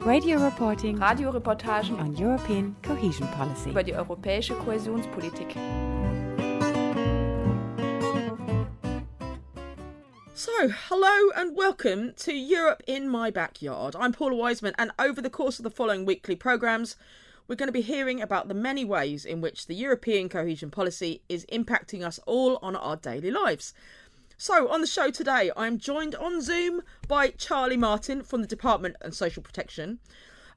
Radio 0.00 0.38
reporting 0.38 0.96
Radioreportagen 0.98 1.98
on 1.98 2.16
European 2.16 2.76
cohesion 2.82 3.26
policy. 3.36 3.70
über 3.70 3.82
die 3.82 3.94
europäische 3.94 4.54
Kohäsionspolitik. 4.54 5.56
So, 10.34 10.68
hello 10.88 11.30
and 11.36 11.56
welcome 11.56 12.12
to 12.16 12.32
Europe 12.32 12.82
in 12.86 13.08
My 13.08 13.30
Backyard. 13.30 13.96
I'm 13.96 14.12
Paula 14.12 14.36
Wiseman, 14.36 14.74
and 14.78 14.92
over 14.98 15.20
the 15.20 15.30
course 15.30 15.58
of 15.58 15.64
the 15.64 15.70
following 15.70 16.06
weekly 16.06 16.36
programmes, 16.36 16.96
we're 17.48 17.56
going 17.56 17.68
to 17.68 17.72
be 17.72 17.80
hearing 17.80 18.22
about 18.22 18.48
the 18.48 18.54
many 18.54 18.84
ways 18.84 19.24
in 19.24 19.40
which 19.40 19.66
the 19.66 19.74
European 19.74 20.28
cohesion 20.28 20.70
policy 20.70 21.22
is 21.28 21.44
impacting 21.52 22.04
us 22.04 22.20
all 22.26 22.58
on 22.62 22.76
our 22.76 22.96
daily 22.96 23.30
lives. 23.30 23.74
So, 24.40 24.68
on 24.68 24.80
the 24.80 24.86
show 24.86 25.10
today, 25.10 25.50
I'm 25.56 25.78
joined 25.78 26.14
on 26.14 26.40
Zoom 26.40 26.82
by 27.08 27.30
Charlie 27.30 27.76
Martin 27.76 28.22
from 28.22 28.40
the 28.40 28.46
Department 28.46 28.94
of 29.00 29.16
Social 29.16 29.42
Protection, 29.42 29.98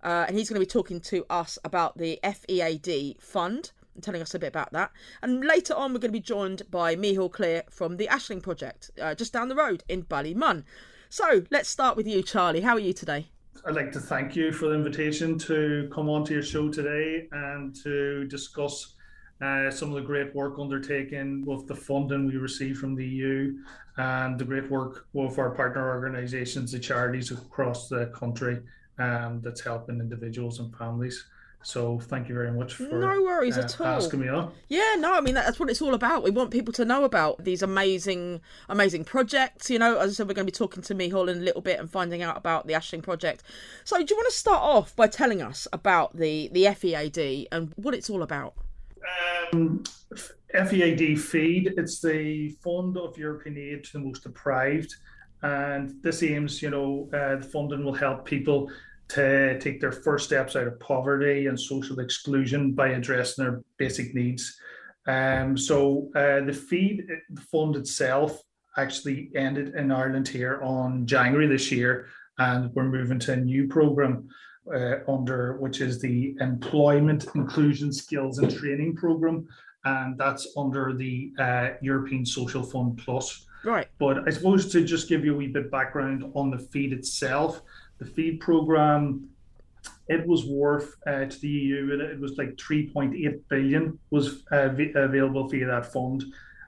uh, 0.03 0.25
and 0.28 0.38
he's 0.38 0.50
going 0.50 0.61
to 0.61 0.67
be 0.67 0.69
talking 0.69 1.00
to 1.00 1.25
us 1.31 1.58
about 1.66 1.97
the 1.97 2.19
FEAD 2.23 3.16
fund 3.19 3.72
and 3.95 4.03
telling 4.03 4.22
us 4.22 4.36
a 4.36 4.39
bit 4.39 4.50
about 4.50 4.72
that. 4.73 4.91
And 5.23 5.44
later 5.44 5.73
on, 5.73 5.94
we're 5.94 6.00
going 6.00 6.14
to 6.14 6.19
be 6.19 6.19
joined 6.19 6.61
by 6.69 6.95
Micheál 6.95 7.31
Clear 7.31 7.64
from 7.72 7.97
the 7.97 8.06
Aisling 8.06 8.44
Project, 8.44 8.91
uh, 9.02 9.16
just 9.16 9.33
down 9.33 9.47
the 9.47 9.56
road 9.56 9.84
in 9.89 10.03
Ballymun. 10.03 10.63
So, 11.09 11.45
let's 11.50 11.67
start 11.67 11.97
with 11.97 12.06
you, 12.06 12.22
Charlie. 12.22 12.61
How 12.61 12.75
are 12.75 12.80
you 12.80 12.94
today? 12.94 13.30
I'd 13.66 13.73
like 13.73 13.91
to 13.94 14.00
thank 14.00 14.36
you 14.36 14.52
for 14.52 14.67
the 14.67 14.75
invitation 14.75 15.39
to 15.39 15.89
come 15.91 16.08
onto 16.08 16.36
your 16.36 16.44
show 16.44 16.69
today 16.69 17.28
and 17.31 17.75
to 17.78 18.25
discuss 18.25 18.94
uh, 19.42 19.72
some 19.72 19.89
of 19.89 19.95
the 19.95 20.02
great 20.02 20.34
work 20.36 20.59
undertaken 20.59 21.44
with 21.45 21.67
the 21.67 21.75
funding 21.75 22.28
we 22.28 22.38
receive 22.38 22.78
from 22.78 22.95
the 22.95 23.06
EU 23.06 23.58
and 23.97 24.38
the 24.39 24.45
great 24.45 24.70
work 24.70 25.08
with 25.14 25.38
our 25.39 25.50
partner 25.52 25.88
organisations, 25.89 26.72
the 26.72 26.80
charities 26.80 27.31
across 27.31 27.89
the 27.89 28.08
country 28.08 28.62
um, 29.00 29.42
that's 29.42 29.62
helping 29.62 30.00
individuals 30.00 30.59
and 30.59 30.75
families. 30.75 31.25
So 31.64 32.00
thank 32.00 32.28
you 32.28 32.34
very 32.34 32.52
much 32.52 32.73
for 32.73 32.84
No 32.84 33.22
worries 33.22 33.58
uh, 33.58 33.62
at 33.62 33.80
all. 33.80 33.88
asking 33.88 34.22
me 34.22 34.30
on. 34.30 34.52
Yeah, 34.67 34.95
no, 34.97 35.14
I 35.14 35.22
mean 35.22 35.36
that's 35.36 35.59
what 35.59 35.69
it's 35.69 35.81
all 35.81 35.94
about. 35.94 36.23
We 36.23 36.31
want 36.31 36.50
people 36.50 36.73
to 36.73 36.86
know 36.86 37.03
about 37.03 37.44
these 37.44 37.62
amazing, 37.62 38.42
amazing 38.67 39.06
projects. 39.06 39.69
You 39.69 39.78
know, 39.78 40.00
as 40.00 40.12
I 40.12 40.14
said, 40.14 40.28
we're 40.28 40.34
going 40.34 40.47
to 40.47 40.52
be 40.52 40.58
talking 40.58 40.81
to 40.81 40.95
Micheál 40.95 41.30
in 41.30 41.38
a 41.38 41.42
little 41.42 41.62
bit 41.62 41.80
and 41.80 41.89
finding 41.89 42.23
out 42.23 42.36
about 42.36 42.66
the 42.66 42.73
Aisling 42.73 43.03
project. 43.03 43.44
So, 43.84 43.97
do 43.97 44.06
you 44.09 44.16
want 44.16 44.30
to 44.31 44.38
start 44.38 44.62
off 44.62 44.95
by 44.95 45.06
telling 45.06 45.42
us 45.42 45.67
about 45.72 46.17
the 46.17 46.50
the 46.52 46.66
FEAD 46.73 47.47
and 47.52 47.73
what 47.75 47.94
it's 47.94 48.09
all 48.09 48.23
about? 48.23 48.56
Um, 49.53 49.83
FEAD 50.53 51.19
feed. 51.19 51.73
It's 51.77 52.02
the 52.02 52.49
fund 52.63 52.97
of 52.97 53.17
European 53.17 53.57
aid 53.57 53.83
to 53.85 53.94
the 53.94 53.99
most 53.99 54.23
deprived, 54.23 54.94
and 55.41 55.94
this 56.02 56.23
aims, 56.23 56.61
you 56.61 56.69
know, 56.69 57.09
uh, 57.13 57.38
the 57.38 57.47
funding 57.47 57.83
will 57.83 57.94
help 57.94 58.25
people 58.25 58.69
to 59.09 59.59
take 59.59 59.81
their 59.81 59.91
first 59.91 60.25
steps 60.25 60.55
out 60.55 60.67
of 60.67 60.79
poverty 60.79 61.47
and 61.47 61.59
social 61.59 61.99
exclusion 61.99 62.72
by 62.72 62.90
addressing 62.90 63.44
their 63.44 63.61
basic 63.78 64.16
needs. 64.16 64.57
Um, 65.07 65.57
so 65.57 66.09
uh, 66.16 66.41
the 66.45 66.53
FEAD 66.53 67.07
the 67.29 67.41
fund 67.41 67.75
itself 67.75 68.41
actually 68.78 69.31
ended 69.35 69.75
in 69.75 69.91
Ireland 69.91 70.28
here 70.28 70.61
on 70.63 71.06
January 71.06 71.47
this 71.47 71.72
year, 71.72 72.07
and 72.38 72.73
we're 72.73 72.85
moving 72.85 73.19
to 73.19 73.34
a 73.34 73.38
new 73.38 73.67
program 73.67 74.29
uh, 74.73 74.97
under 75.07 75.57
which 75.57 75.81
is 75.81 75.99
the 75.99 76.35
Employment 76.39 77.25
Inclusion 77.35 77.91
Skills 77.91 78.39
and 78.39 78.55
Training 78.55 78.95
Program, 78.95 79.47
and 79.85 80.17
that's 80.17 80.47
under 80.57 80.94
the 80.94 81.33
uh, 81.39 81.69
European 81.81 82.25
Social 82.25 82.63
Fund 82.63 82.97
Plus. 82.97 83.45
Right. 83.63 83.88
But 83.99 84.27
I 84.27 84.31
suppose 84.31 84.72
to 84.72 84.83
just 84.83 85.07
give 85.07 85.23
you 85.23 85.33
a 85.33 85.38
wee 85.38 85.47
bit 85.47 85.69
background 85.72 86.31
on 86.33 86.49
the 86.49 86.57
FEAD 86.57 86.94
itself, 86.94 87.61
the 87.99 88.05
FEAD 88.05 88.39
program, 88.39 89.27
it 90.07 90.25
was 90.27 90.45
worth 90.45 90.95
uh, 91.07 91.25
to 91.25 91.39
the 91.39 91.47
EU, 91.47 91.93
it, 91.93 92.01
it 92.01 92.19
was 92.19 92.38
like 92.38 92.55
3.8 92.55 93.39
billion 93.49 93.97
was 94.09 94.43
uh, 94.51 94.69
v- 94.69 94.91
available 94.95 95.47
via 95.47 95.67
that 95.67 95.91
fund, 95.91 96.23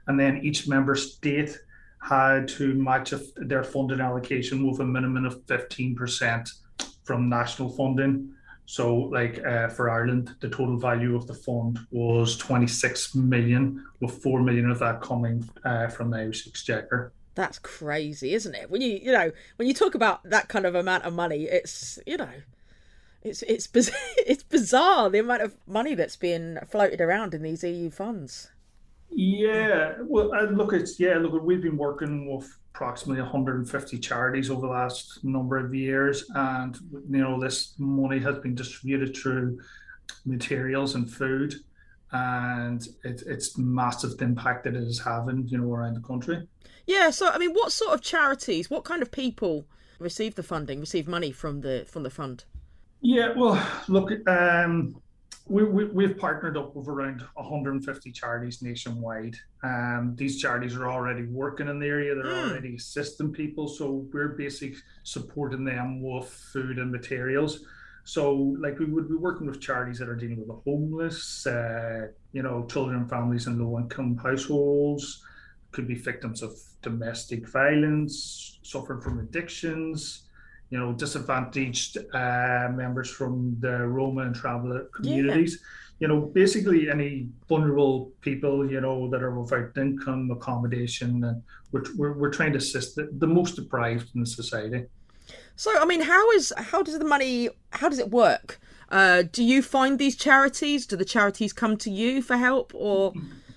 and 0.07 0.19
then 0.19 0.37
each 0.37 0.67
member 0.67 0.95
state 0.95 1.57
had 2.01 2.47
to 2.49 2.73
match 2.75 3.13
their 3.37 3.63
funding 3.63 4.01
allocation 4.01 4.69
with 4.69 4.79
a 4.81 4.85
minimum 4.85 5.25
of 5.25 5.41
15% 5.45 6.49
from 7.03 7.29
national 7.29 7.69
funding. 7.69 8.33
So, 8.65 8.95
like 8.95 9.43
uh, 9.45 9.67
for 9.67 9.89
Ireland, 9.89 10.35
the 10.39 10.49
total 10.49 10.77
value 10.77 11.15
of 11.15 11.27
the 11.27 11.33
fund 11.33 11.79
was 11.91 12.37
26 12.37 13.13
million, 13.15 13.85
with 13.99 14.23
4 14.23 14.41
million 14.41 14.71
of 14.71 14.79
that 14.79 15.01
coming 15.01 15.47
uh, 15.65 15.87
from 15.89 16.11
the 16.11 16.17
Irish 16.17 16.47
Exchequer. 16.47 17.11
That's 17.35 17.59
crazy, 17.59 18.33
isn't 18.33 18.55
it? 18.55 18.69
When 18.69 18.81
you 18.81 18.99
you 19.01 19.11
know 19.11 19.31
when 19.57 19.67
you 19.67 19.73
talk 19.73 19.95
about 19.95 20.23
that 20.23 20.47
kind 20.49 20.65
of 20.65 20.75
amount 20.75 21.03
of 21.03 21.13
money, 21.13 21.43
it's 21.43 21.99
you 22.05 22.15
know, 22.15 22.29
it's 23.23 23.41
it's 23.43 23.67
biz- 23.67 23.91
it's 24.17 24.43
bizarre 24.43 25.09
the 25.09 25.19
amount 25.19 25.41
of 25.41 25.55
money 25.67 25.95
that's 25.95 26.15
being 26.15 26.57
floated 26.69 27.01
around 27.01 27.33
in 27.33 27.41
these 27.41 27.63
EU 27.63 27.89
funds. 27.89 28.49
Yeah, 29.09 29.95
well, 30.01 30.33
uh, 30.33 30.43
look, 30.43 30.73
it's 30.73 30.99
yeah, 30.99 31.17
look, 31.17 31.41
we've 31.43 31.61
been 31.61 31.77
working 31.77 32.33
with 32.33 32.57
approximately 32.73 33.21
150 33.21 33.99
charities 33.99 34.49
over 34.49 34.61
the 34.61 34.67
last 34.67 35.23
number 35.23 35.57
of 35.57 35.75
years, 35.75 36.25
and 36.35 36.77
you 37.09 37.19
know, 37.19 37.39
this 37.39 37.73
money 37.77 38.19
has 38.19 38.39
been 38.39 38.55
distributed 38.55 39.15
through 39.15 39.59
materials 40.25 40.95
and 40.95 41.11
food, 41.11 41.53
and 42.11 42.87
it, 43.03 43.23
it's 43.27 43.57
massive 43.57 44.17
the 44.17 44.25
impact 44.25 44.63
that 44.63 44.75
it 44.75 44.83
is 44.83 44.99
having, 44.99 45.47
you 45.47 45.57
know, 45.57 45.71
around 45.71 45.95
the 45.95 46.01
country. 46.01 46.47
Yeah. 46.87 47.11
So 47.11 47.29
I 47.29 47.37
mean, 47.37 47.51
what 47.51 47.71
sort 47.71 47.93
of 47.93 48.01
charities, 48.01 48.69
what 48.69 48.83
kind 48.83 49.01
of 49.01 49.11
people 49.11 49.65
receive 49.99 50.35
the 50.35 50.43
funding, 50.43 50.79
receive 50.79 51.07
money 51.07 51.31
from 51.31 51.61
the 51.61 51.85
from 51.87 52.03
the 52.03 52.09
fund? 52.09 52.45
Yeah, 53.01 53.33
well, 53.35 53.61
look, 53.89 54.11
um, 54.29 54.95
we, 55.45 55.63
we, 55.63 55.85
we've 55.85 56.17
partnered 56.17 56.57
up 56.57 56.75
with 56.75 56.87
around 56.87 57.21
150 57.35 58.11
charities 58.11 58.61
nationwide. 58.61 59.35
Um, 59.63 60.13
these 60.15 60.39
charities 60.41 60.75
are 60.75 60.89
already 60.89 61.23
working 61.25 61.67
in 61.67 61.79
the 61.79 61.85
area, 61.87 62.15
they're 62.15 62.23
Mm. 62.23 62.51
already 62.51 62.75
assisting 62.75 63.31
people. 63.31 63.67
So 63.67 64.07
we're 64.13 64.29
basically 64.29 64.77
supporting 65.03 65.65
them 65.65 66.01
with 66.01 66.29
food 66.29 66.77
and 66.79 66.91
materials. 66.91 67.65
So, 68.05 68.33
like, 68.59 68.79
we 68.79 68.85
would 68.85 69.07
be 69.07 69.15
working 69.15 69.47
with 69.47 69.61
charities 69.61 69.99
that 69.99 70.09
are 70.09 70.15
dealing 70.15 70.37
with 70.37 70.47
the 70.47 70.59
homeless, 70.69 71.45
uh, 71.47 72.07
you 72.33 72.43
know, 72.43 72.65
children 72.65 72.97
and 72.99 73.09
families 73.09 73.47
in 73.47 73.59
low 73.59 73.79
income 73.79 74.17
households, 74.17 75.23
could 75.71 75.87
be 75.87 75.95
victims 75.95 76.41
of 76.41 76.51
domestic 76.81 77.47
violence, 77.47 78.59
suffering 78.61 79.01
from 79.01 79.19
addictions 79.19 80.23
you 80.73 80.79
know, 80.79 80.91
disadvantaged 80.91 81.99
uh, 82.15 82.67
members 82.73 83.07
from 83.07 83.55
the 83.59 83.85
Roma 83.85 84.21
and 84.23 84.35
traveller 84.35 84.85
communities. 84.85 85.61
You 85.99 86.07
know, 86.07 86.19
basically 86.19 86.89
any 86.89 87.29
vulnerable 87.47 88.11
people, 88.21 88.69
you 88.69 88.81
know, 88.81 89.07
that 89.11 89.21
are 89.21 89.39
without 89.39 89.77
income, 89.77 90.31
accommodation, 90.31 91.23
and 91.25 91.43
we're, 91.71 91.83
we're, 91.95 92.13
we're 92.13 92.31
trying 92.31 92.53
to 92.53 92.57
assist 92.57 92.95
the, 92.95 93.07
the 93.19 93.27
most 93.27 93.55
deprived 93.55 94.09
in 94.15 94.21
the 94.21 94.25
society. 94.25 94.85
So 95.55 95.69
I 95.79 95.85
mean, 95.85 96.01
how 96.01 96.31
is 96.31 96.51
how 96.57 96.81
does 96.81 96.97
the 96.97 97.05
money 97.05 97.49
how 97.69 97.87
does 97.87 97.99
it 97.99 98.09
work? 98.09 98.59
Uh, 98.89 99.23
do 99.31 99.43
you 99.43 99.61
find 99.61 99.99
these 99.99 100.15
charities? 100.15 100.87
Do 100.87 100.95
the 100.95 101.05
charities 101.05 101.53
come 101.53 101.77
to 101.77 101.91
you 101.91 102.23
for 102.23 102.35
help, 102.35 102.73
or 102.73 103.13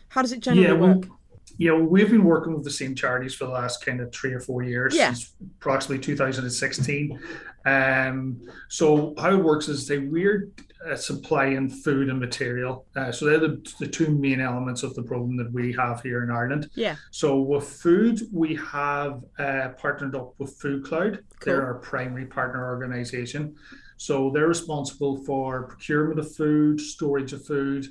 how 0.09 0.21
does 0.21 0.33
it 0.33 0.41
generally 0.41 0.69
yeah, 0.69 0.75
work? 0.75 1.09
We, 1.59 1.67
yeah, 1.67 1.73
we've 1.75 2.11
been 2.11 2.25
working 2.25 2.55
with 2.55 2.65
the 2.65 2.71
same 2.71 2.95
charities 2.95 3.35
for 3.35 3.47
the 3.47 3.53
last 3.53 3.85
kind 3.85 4.01
of 4.01 4.13
three 4.13 4.33
or 4.33 4.41
four 4.41 4.63
years, 4.63 4.95
Yeah. 4.95 5.13
since 5.13 5.35
approximately 5.59 6.03
2016. 6.05 7.19
Um, 7.65 8.41
so 8.69 9.15
how 9.19 9.33
it 9.33 9.43
works 9.43 9.69
is 9.69 9.89
they 9.89 9.99
we're 9.99 10.51
uh, 10.89 10.95
supplying 10.95 11.69
food 11.69 12.09
and 12.11 12.21
material. 12.21 12.87
Uh, 12.95 13.11
so 13.11 13.25
they're 13.25 13.39
the, 13.41 13.75
the 13.81 13.89
two 13.89 14.09
main 14.17 14.41
elements 14.41 14.83
of 14.85 14.95
the 14.95 15.03
program 15.03 15.37
that 15.37 15.53
we 15.53 15.73
have 15.73 16.01
here 16.03 16.23
in 16.23 16.31
Ireland. 16.31 16.71
Yeah. 16.75 16.97
So 17.11 17.41
with 17.41 17.65
food, 17.69 18.21
we 18.33 18.55
have 18.57 19.25
uh, 19.39 19.71
partnered 19.79 20.15
up 20.15 20.35
with 20.39 20.57
FoodCloud. 20.61 21.15
Cool. 21.15 21.21
They're 21.45 21.67
our 21.67 21.75
primary 21.79 22.27
partner 22.27 22.65
organization. 22.67 23.57
So 23.97 24.31
they're 24.33 24.47
responsible 24.47 25.25
for 25.25 25.65
procurement 25.67 26.21
of 26.21 26.33
food, 26.37 26.81
storage 26.81 27.33
of 27.33 27.45
food, 27.45 27.87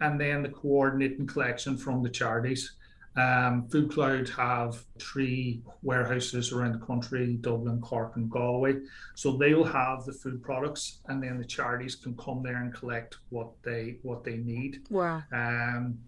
and 0.00 0.18
then 0.18 0.42
the 0.44 0.48
coordinating 0.50 1.26
collection 1.26 1.76
from 1.76 2.02
the 2.02 2.08
charities. 2.08 2.76
Um, 3.16 3.66
FoodCloud 3.68 4.28
have 4.30 4.84
three 4.98 5.62
warehouses 5.82 6.52
around 6.52 6.72
the 6.72 6.86
country: 6.86 7.36
Dublin, 7.40 7.80
Cork, 7.80 8.16
and 8.16 8.30
Galway. 8.30 8.76
So 9.14 9.36
they 9.36 9.54
will 9.54 9.64
have 9.64 10.04
the 10.04 10.12
food 10.12 10.42
products, 10.42 11.00
and 11.08 11.22
then 11.22 11.38
the 11.38 11.44
charities 11.44 11.96
can 11.96 12.16
come 12.16 12.42
there 12.42 12.62
and 12.62 12.72
collect 12.72 13.16
what 13.30 13.50
they 13.62 13.98
what 14.02 14.24
they 14.24 14.36
need. 14.36 14.86
Wow. 14.90 15.22
Um, 15.32 15.98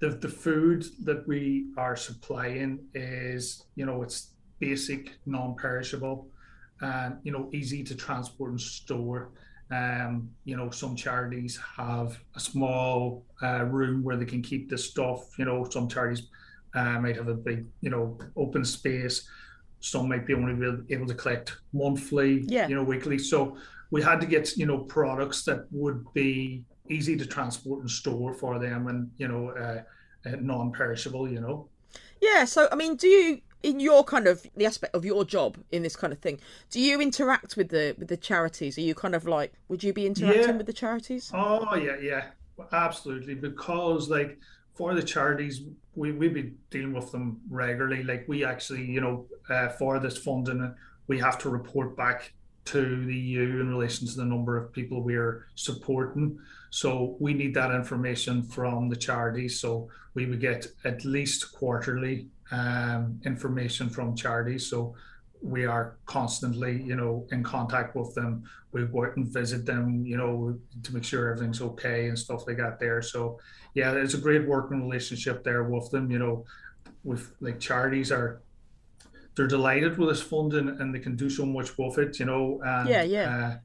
the 0.00 0.10
the 0.10 0.28
food 0.28 0.84
that 1.04 1.26
we 1.26 1.66
are 1.76 1.96
supplying 1.96 2.80
is, 2.94 3.64
you 3.76 3.86
know, 3.86 4.02
it's 4.02 4.32
basic, 4.58 5.12
non-perishable, 5.26 6.28
and 6.80 7.18
you 7.22 7.32
know, 7.32 7.48
easy 7.52 7.82
to 7.84 7.94
transport 7.94 8.50
and 8.50 8.60
store. 8.60 9.30
Um, 9.72 10.30
you 10.44 10.56
know, 10.56 10.70
some 10.70 10.94
charities 10.94 11.58
have 11.76 12.18
a 12.36 12.40
small 12.40 13.24
uh, 13.42 13.64
room 13.64 14.02
where 14.02 14.16
they 14.16 14.26
can 14.26 14.42
keep 14.42 14.68
the 14.68 14.76
stuff. 14.76 15.38
You 15.38 15.46
know, 15.46 15.66
some 15.70 15.88
charities 15.88 16.28
uh, 16.74 17.00
might 17.00 17.16
have 17.16 17.28
a 17.28 17.34
big, 17.34 17.66
you 17.80 17.90
know, 17.90 18.18
open 18.36 18.64
space. 18.64 19.28
Some 19.80 20.08
might 20.08 20.26
be 20.26 20.34
only 20.34 20.54
be 20.54 20.94
able 20.94 21.06
to 21.06 21.14
collect 21.14 21.56
monthly, 21.72 22.42
yeah. 22.46 22.68
you 22.68 22.74
know, 22.74 22.84
weekly. 22.84 23.18
So 23.18 23.56
we 23.90 24.02
had 24.02 24.20
to 24.20 24.26
get, 24.26 24.56
you 24.56 24.66
know, 24.66 24.78
products 24.78 25.44
that 25.44 25.66
would 25.70 26.04
be 26.12 26.64
easy 26.88 27.16
to 27.16 27.24
transport 27.26 27.80
and 27.80 27.90
store 27.90 28.34
for 28.34 28.58
them, 28.58 28.88
and 28.88 29.10
you 29.16 29.28
know, 29.28 29.50
uh, 29.50 29.82
uh, 30.28 30.36
non-perishable. 30.40 31.28
You 31.30 31.40
know. 31.40 31.68
Yeah. 32.20 32.44
So 32.44 32.68
I 32.70 32.74
mean, 32.74 32.96
do 32.96 33.08
you 33.08 33.40
in 33.62 33.80
your 33.80 34.04
kind 34.04 34.26
of 34.26 34.46
the 34.56 34.66
aspect 34.66 34.94
of 34.94 35.04
your 35.04 35.24
job 35.24 35.56
in 35.70 35.82
this 35.82 35.96
kind 35.96 36.12
of 36.12 36.18
thing 36.18 36.38
do 36.70 36.80
you 36.80 37.00
interact 37.00 37.56
with 37.56 37.68
the 37.68 37.94
with 37.98 38.08
the 38.08 38.16
charities 38.16 38.76
are 38.78 38.82
you 38.82 38.94
kind 38.94 39.14
of 39.14 39.26
like 39.26 39.52
would 39.68 39.82
you 39.82 39.92
be 39.92 40.06
interacting 40.06 40.42
yeah. 40.42 40.56
with 40.56 40.66
the 40.66 40.72
charities 40.72 41.30
oh 41.34 41.74
yeah 41.74 41.96
yeah 42.00 42.24
absolutely 42.72 43.34
because 43.34 44.08
like 44.08 44.38
for 44.74 44.94
the 44.94 45.02
charities 45.02 45.62
we 45.94 46.12
we 46.12 46.28
be 46.28 46.52
dealing 46.70 46.92
with 46.92 47.10
them 47.12 47.40
regularly 47.50 48.02
like 48.02 48.24
we 48.28 48.44
actually 48.44 48.84
you 48.84 49.00
know 49.00 49.26
uh, 49.50 49.68
for 49.68 49.98
this 49.98 50.18
funding 50.18 50.74
we 51.06 51.18
have 51.18 51.38
to 51.38 51.50
report 51.50 51.96
back 51.96 52.32
to 52.64 53.04
the 53.04 53.14
EU 53.14 53.60
in 53.60 53.68
relation 53.68 54.06
to 54.06 54.14
the 54.14 54.24
number 54.24 54.56
of 54.56 54.72
people 54.72 55.02
we 55.02 55.16
are 55.16 55.46
supporting. 55.54 56.38
So 56.70 57.16
we 57.18 57.34
need 57.34 57.54
that 57.54 57.74
information 57.74 58.42
from 58.42 58.88
the 58.88 58.96
charities. 58.96 59.60
So 59.60 59.88
we 60.14 60.26
would 60.26 60.40
get 60.40 60.66
at 60.84 61.04
least 61.04 61.52
quarterly 61.52 62.28
um, 62.52 63.20
information 63.24 63.88
from 63.88 64.14
charities. 64.14 64.68
So 64.70 64.94
we 65.42 65.66
are 65.66 65.96
constantly, 66.06 66.80
you 66.82 66.94
know, 66.94 67.26
in 67.32 67.42
contact 67.42 67.96
with 67.96 68.14
them. 68.14 68.44
We 68.70 68.86
go 68.86 69.04
out 69.04 69.16
and 69.16 69.26
visit 69.26 69.66
them, 69.66 70.06
you 70.06 70.16
know, 70.16 70.56
to 70.84 70.94
make 70.94 71.04
sure 71.04 71.30
everything's 71.30 71.60
okay 71.60 72.08
and 72.08 72.18
stuff 72.18 72.46
like 72.46 72.58
that 72.58 72.78
there. 72.78 73.02
So 73.02 73.40
yeah, 73.74 73.90
there's 73.90 74.14
a 74.14 74.18
great 74.18 74.46
working 74.46 74.82
relationship 74.82 75.42
there 75.42 75.64
with 75.64 75.90
them. 75.90 76.10
You 76.10 76.18
know, 76.18 76.44
with 77.02 77.32
like 77.40 77.58
charities 77.58 78.12
are 78.12 78.40
they're 79.34 79.48
delighted 79.48 79.98
with 79.98 80.10
this 80.10 80.22
funding 80.22 80.68
and 80.68 80.94
they 80.94 80.98
can 80.98 81.16
do 81.16 81.30
so 81.30 81.44
much 81.46 81.76
with 81.78 81.98
it, 81.98 82.18
you 82.18 82.26
know. 82.26 82.60
And, 82.64 82.88
yeah, 82.88 83.02
yeah. 83.02 83.36
Uh, 83.36 83.56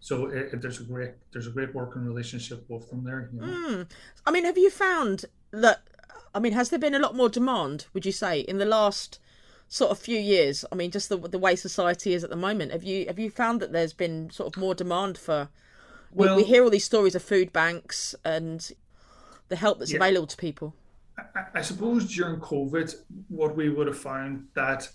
so 0.00 0.26
it, 0.26 0.52
it, 0.52 0.62
there's 0.62 0.80
a 0.80 0.84
great 0.84 1.12
there's 1.32 1.46
a 1.46 1.50
great 1.50 1.74
working 1.74 2.04
relationship 2.04 2.64
with 2.68 2.88
them 2.90 3.04
there. 3.04 3.30
You 3.32 3.40
know? 3.40 3.46
mm. 3.46 3.90
I 4.26 4.30
mean, 4.30 4.44
have 4.44 4.58
you 4.58 4.70
found 4.70 5.24
that? 5.50 5.82
I 6.34 6.40
mean, 6.40 6.52
has 6.52 6.70
there 6.70 6.78
been 6.78 6.94
a 6.94 6.98
lot 6.98 7.14
more 7.14 7.28
demand? 7.28 7.86
Would 7.94 8.04
you 8.04 8.12
say 8.12 8.40
in 8.40 8.58
the 8.58 8.64
last 8.64 9.18
sort 9.68 9.90
of 9.90 9.98
few 9.98 10.18
years? 10.18 10.64
I 10.72 10.74
mean, 10.74 10.90
just 10.90 11.08
the 11.08 11.16
the 11.16 11.38
way 11.38 11.56
society 11.56 12.12
is 12.12 12.24
at 12.24 12.30
the 12.30 12.36
moment. 12.36 12.72
Have 12.72 12.84
you 12.84 13.06
have 13.06 13.18
you 13.18 13.30
found 13.30 13.60
that 13.60 13.72
there's 13.72 13.92
been 13.92 14.30
sort 14.30 14.54
of 14.54 14.60
more 14.60 14.74
demand 14.74 15.16
for? 15.16 15.48
Well, 16.12 16.36
we, 16.36 16.42
we 16.42 16.48
hear 16.48 16.62
all 16.62 16.70
these 16.70 16.84
stories 16.84 17.14
of 17.14 17.22
food 17.22 17.52
banks 17.52 18.14
and 18.24 18.70
the 19.48 19.56
help 19.56 19.78
that's 19.78 19.92
yeah. 19.92 19.96
available 19.96 20.26
to 20.28 20.36
people. 20.36 20.74
I, 21.18 21.44
I 21.54 21.62
suppose 21.62 22.12
during 22.12 22.40
COVID, 22.40 22.94
what 23.28 23.56
we 23.56 23.68
would 23.68 23.86
have 23.86 23.98
found 23.98 24.46
that 24.54 24.88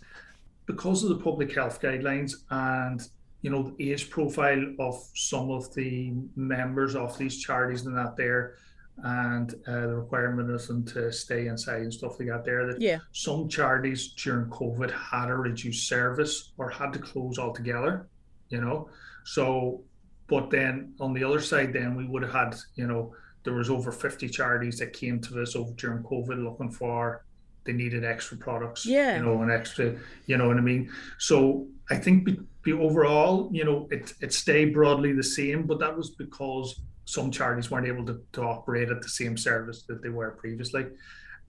because 0.66 1.04
of 1.04 1.10
the 1.10 1.24
public 1.24 1.54
health 1.56 1.82
guidelines 1.82 2.34
and 2.50 3.02
you 3.42 3.50
know 3.50 3.74
the 3.78 3.92
age 3.92 4.10
profile 4.10 4.64
of 4.80 5.02
some 5.16 5.50
of 5.50 5.74
the 5.74 6.14
members 6.36 6.96
of 6.96 7.18
these 7.18 7.42
charities 7.42 7.86
and 7.86 7.98
that 7.98 8.16
there 8.18 8.56
and 9.04 9.54
uh, 9.68 9.82
the 9.82 9.96
requirement 9.96 10.50
of 10.50 10.68
them 10.68 10.84
to 10.86 11.12
stay 11.12 11.48
inside 11.48 11.82
and 11.82 11.94
stuff 11.94 12.20
like 12.20 12.28
that 12.28 12.46
there 12.46 12.68
that 12.68 12.82
yeah. 12.82 13.00
some 13.12 13.48
charities 13.48 14.14
during 14.14 14.50
covid 14.50 14.92
had 14.92 15.30
a 15.30 15.36
reduced 15.36 15.88
service 15.88 16.52
or 16.58 16.70
had 16.70 16.92
to 16.94 17.00
close 17.00 17.38
altogether 17.38 18.08
you 18.50 18.60
know? 18.60 18.90
So 19.24 19.84
but 20.28 20.50
then 20.50 20.94
on 21.00 21.14
the 21.14 21.24
other 21.24 21.42
side 21.42 21.74
then 21.74 21.96
we 21.96 22.06
would 22.06 22.22
have 22.24 22.32
had 22.32 22.56
you 22.76 22.88
know 22.88 23.14
there 23.44 23.54
was 23.54 23.70
over 23.70 23.92
50 23.92 24.30
charities 24.30 24.78
that 24.80 24.94
came 24.94 25.20
to 25.22 25.42
us 25.42 25.56
over 25.56 25.74
during 25.74 26.04
covid 26.04 26.44
looking 26.44 26.70
for 26.70 27.26
they 27.66 27.74
needed 27.74 28.06
extra 28.06 28.38
products 28.38 28.86
yeah. 28.86 29.18
you 29.18 29.26
know 29.26 29.42
an 29.42 29.50
extra 29.50 29.96
you 30.28 30.38
know 30.38 30.48
what 30.48 30.58
i 30.58 30.62
mean? 30.62 30.92
So 31.18 31.68
i 31.90 31.96
think 31.96 32.26
be, 32.26 32.40
be 32.62 32.74
overall 32.74 33.50
you 33.52 33.66
know 33.66 33.88
it 33.90 34.14
it 34.22 34.32
stayed 34.32 34.74
broadly 34.74 35.14
the 35.14 35.24
same 35.24 35.64
but 35.64 35.80
that 35.80 35.98
was 35.98 36.12
because 36.12 36.80
some 37.10 37.32
charities 37.32 37.72
weren't 37.72 37.88
able 37.88 38.06
to, 38.06 38.22
to 38.34 38.42
operate 38.44 38.90
at 38.90 39.02
the 39.02 39.10
same 39.10 39.36
service 39.36 39.84
that 39.84 40.02
they 40.04 40.10
were 40.10 40.32
previously. 40.32 40.86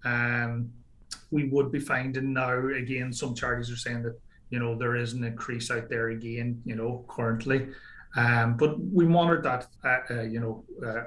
Um 0.05 0.71
we 1.31 1.49
would 1.49 1.71
be 1.73 1.81
finding 1.81 2.33
now 2.33 2.57
again 2.69 3.13
some 3.13 3.35
charities 3.35 3.71
are 3.71 3.77
saying 3.77 4.03
that 4.03 4.17
you 4.51 4.59
know 4.59 4.77
there 4.77 4.97
is 4.97 5.13
an 5.13 5.25
increase 5.25 5.71
out 5.71 5.89
there 5.89 6.09
again 6.09 6.61
you 6.65 6.77
know 6.77 7.05
currently. 7.09 7.69
Um 8.17 8.57
but 8.57 8.81
we 8.81 9.05
monitor 9.07 9.43
that 9.43 9.63
uh, 9.85 10.15
uh, 10.15 10.23
you 10.23 10.41
know 10.41 10.65
uh, 10.87 11.05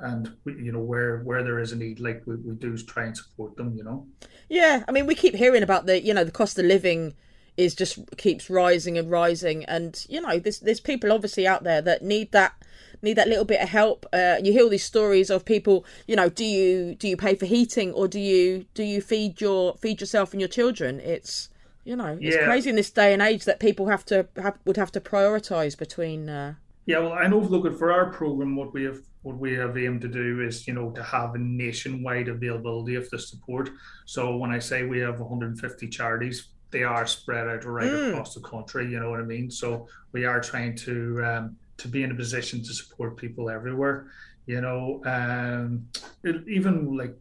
and 0.00 0.34
you 0.46 0.72
know 0.72 0.84
where 0.92 1.20
where 1.20 1.42
there 1.42 1.60
is 1.60 1.72
a 1.72 1.76
need 1.76 2.00
like 2.00 2.22
we, 2.26 2.36
we 2.36 2.54
do 2.54 2.76
try 2.78 3.04
and 3.04 3.16
support 3.16 3.56
them 3.56 3.74
you 3.76 3.84
know. 3.84 4.06
Yeah 4.48 4.84
i 4.88 4.92
mean 4.92 5.06
we 5.06 5.14
keep 5.14 5.34
hearing 5.34 5.62
about 5.62 5.86
the 5.86 6.00
you 6.02 6.14
know 6.14 6.24
the 6.24 6.38
cost 6.40 6.58
of 6.58 6.66
living 6.66 7.14
is 7.56 7.74
just 7.74 7.98
keeps 8.16 8.48
rising 8.48 8.96
and 8.96 9.10
rising 9.10 9.64
and 9.66 10.06
you 10.08 10.20
know 10.20 10.38
there's 10.38 10.60
there's 10.60 10.80
people 10.80 11.12
obviously 11.12 11.46
out 11.46 11.64
there 11.64 11.82
that 11.82 12.02
need 12.02 12.32
that 12.32 12.54
need 13.02 13.14
that 13.14 13.28
little 13.28 13.44
bit 13.44 13.60
of 13.60 13.68
help 13.68 14.06
uh, 14.12 14.36
you 14.42 14.52
hear 14.52 14.62
all 14.62 14.70
these 14.70 14.84
stories 14.84 15.28
of 15.30 15.44
people 15.44 15.84
you 16.06 16.16
know 16.16 16.28
do 16.28 16.44
you 16.44 16.94
do 16.94 17.08
you 17.08 17.16
pay 17.16 17.34
for 17.34 17.46
heating 17.46 17.92
or 17.92 18.08
do 18.08 18.20
you 18.20 18.64
do 18.74 18.82
you 18.82 19.00
feed 19.00 19.40
your 19.40 19.74
feed 19.76 20.00
yourself 20.00 20.32
and 20.32 20.40
your 20.40 20.48
children 20.48 20.98
it's 21.00 21.50
you 21.84 21.94
know 21.96 22.16
it's 22.20 22.36
Yeah. 22.36 22.44
crazy 22.44 22.70
in 22.70 22.76
this 22.76 22.90
day 22.90 23.12
and 23.12 23.20
age 23.20 23.44
that 23.44 23.60
people 23.60 23.88
have 23.88 24.04
to 24.06 24.26
have, 24.36 24.56
would 24.64 24.76
have 24.76 24.92
to 24.92 25.00
prioritize 25.00 25.76
between 25.76 26.28
uh, 26.28 26.54
Yeah, 26.86 26.98
well, 27.00 27.12
I 27.12 27.26
know. 27.28 27.38
Look, 27.38 27.78
for 27.78 27.92
our 27.92 28.10
program, 28.10 28.56
what 28.56 28.72
we 28.72 28.84
have 28.84 29.00
what 29.22 29.38
we 29.38 29.52
have 29.54 29.76
aimed 29.78 30.00
to 30.00 30.08
do 30.08 30.40
is, 30.40 30.66
you 30.66 30.74
know, 30.74 30.90
to 30.90 31.02
have 31.02 31.34
a 31.36 31.38
nationwide 31.38 32.26
availability 32.28 32.96
of 32.96 33.08
the 33.10 33.18
support. 33.18 33.70
So 34.04 34.36
when 34.36 34.50
I 34.50 34.58
say 34.58 34.82
we 34.84 34.98
have 34.98 35.20
150 35.20 35.88
charities, 35.88 36.48
they 36.72 36.82
are 36.82 37.06
spread 37.06 37.46
out 37.48 37.64
right 37.64 37.90
Mm. 37.90 38.10
across 38.10 38.34
the 38.34 38.40
country. 38.40 38.90
You 38.90 38.98
know 39.00 39.10
what 39.10 39.20
I 39.20 39.24
mean? 39.24 39.50
So 39.50 39.86
we 40.12 40.24
are 40.24 40.40
trying 40.40 40.74
to 40.86 41.24
um, 41.24 41.56
to 41.78 41.88
be 41.88 42.02
in 42.02 42.10
a 42.10 42.14
position 42.14 42.60
to 42.64 42.72
support 42.74 43.16
people 43.16 43.50
everywhere. 43.50 44.06
You 44.46 44.60
know, 44.60 45.00
um, 45.04 45.86
it, 46.24 46.36
even 46.48 46.96
like 46.96 47.14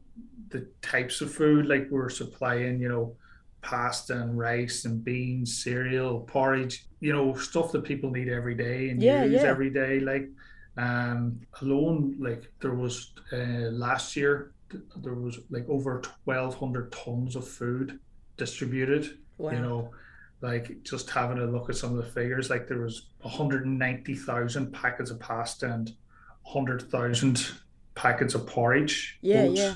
the 0.50 0.68
types 0.82 1.22
of 1.22 1.32
food, 1.34 1.68
like 1.68 1.88
we're 1.92 2.10
supplying, 2.10 2.80
you 2.82 2.90
know, 2.90 3.16
pasta 3.62 4.14
and 4.22 4.38
rice 4.38 4.86
and 4.86 5.04
beans, 5.04 5.64
cereal, 5.64 6.22
porridge, 6.22 6.86
you 7.00 7.14
know, 7.14 7.34
stuff 7.36 7.72
that 7.74 7.84
people 7.84 8.10
need 8.12 8.28
every 8.30 8.56
day 8.56 8.90
and 8.90 9.02
Yeah, 9.04 9.24
use 9.24 9.44
yeah. 9.44 9.50
every 9.50 9.70
day. 9.70 10.00
Like 10.00 10.28
um 10.78 11.42
alone, 11.62 12.16
like 12.20 12.44
there 12.62 12.74
was 12.74 13.12
uh, 13.34 13.70
last 13.86 14.16
year 14.16 14.54
there 15.04 15.14
was 15.16 15.38
like 15.50 15.68
over 15.68 16.02
twelve 16.24 16.56
hundred 16.58 16.92
tons 16.94 17.36
of 17.36 17.46
food 17.48 18.00
distributed. 18.38 19.18
Wow 19.42 19.52
You 19.52 19.60
know, 19.60 19.92
like 20.42 20.84
just 20.84 21.10
having 21.10 21.38
a 21.40 21.46
look 21.46 21.70
at 21.70 21.76
some 21.76 21.92
of 21.98 22.04
the 22.04 22.12
figures, 22.12 22.50
like 22.50 22.68
there 22.68 22.80
was 22.80 23.08
190,000 23.22 24.72
packets 24.72 25.12
of 25.12 25.20
pasta 25.20 25.72
and 25.72 25.94
100,000 26.44 27.52
packets 27.96 28.34
of 28.36 28.48
porridge. 28.48 29.18
Yeah, 29.22 29.44
oats, 29.44 29.60
yeah. 29.60 29.76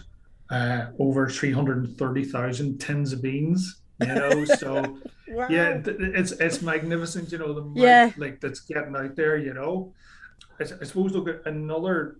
Uh, 0.49 0.87
over 0.99 1.29
330,000 1.29 2.79
tins 2.79 3.13
of 3.13 3.21
beans. 3.21 3.81
You 4.01 4.07
know, 4.07 4.45
so 4.59 4.99
wow. 5.29 5.47
yeah, 5.49 5.79
th- 5.81 5.97
it's 5.99 6.31
it's 6.33 6.61
magnificent. 6.61 7.31
You 7.31 7.37
know, 7.37 7.53
the 7.53 7.79
Yeah. 7.81 8.11
like 8.17 8.41
that's 8.41 8.59
getting 8.61 8.95
out 8.95 9.15
there. 9.15 9.37
You 9.37 9.53
know, 9.53 9.93
I 10.59 10.65
suppose 10.65 11.13
look 11.13 11.27
at 11.29 11.45
another 11.45 12.17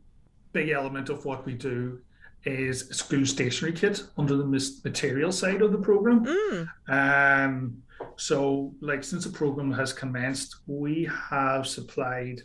big 0.54 0.70
element 0.70 1.10
of 1.10 1.26
what 1.26 1.46
we 1.46 1.54
do 1.54 2.00
is 2.46 2.90
school 2.90 3.26
stationery 3.26 3.74
kit 3.74 4.04
under 4.18 4.36
the 4.38 4.46
material 4.84 5.32
side 5.32 5.62
of 5.62 5.72
the 5.72 5.78
program. 5.78 6.26
Mm. 6.26 6.68
Um, 6.88 7.78
so, 8.18 8.74
like, 8.82 9.04
since 9.04 9.26
the 9.26 9.32
program 9.32 9.72
has 9.72 9.92
commenced, 9.92 10.58
we 10.68 11.10
have 11.30 11.68
supplied 11.68 12.42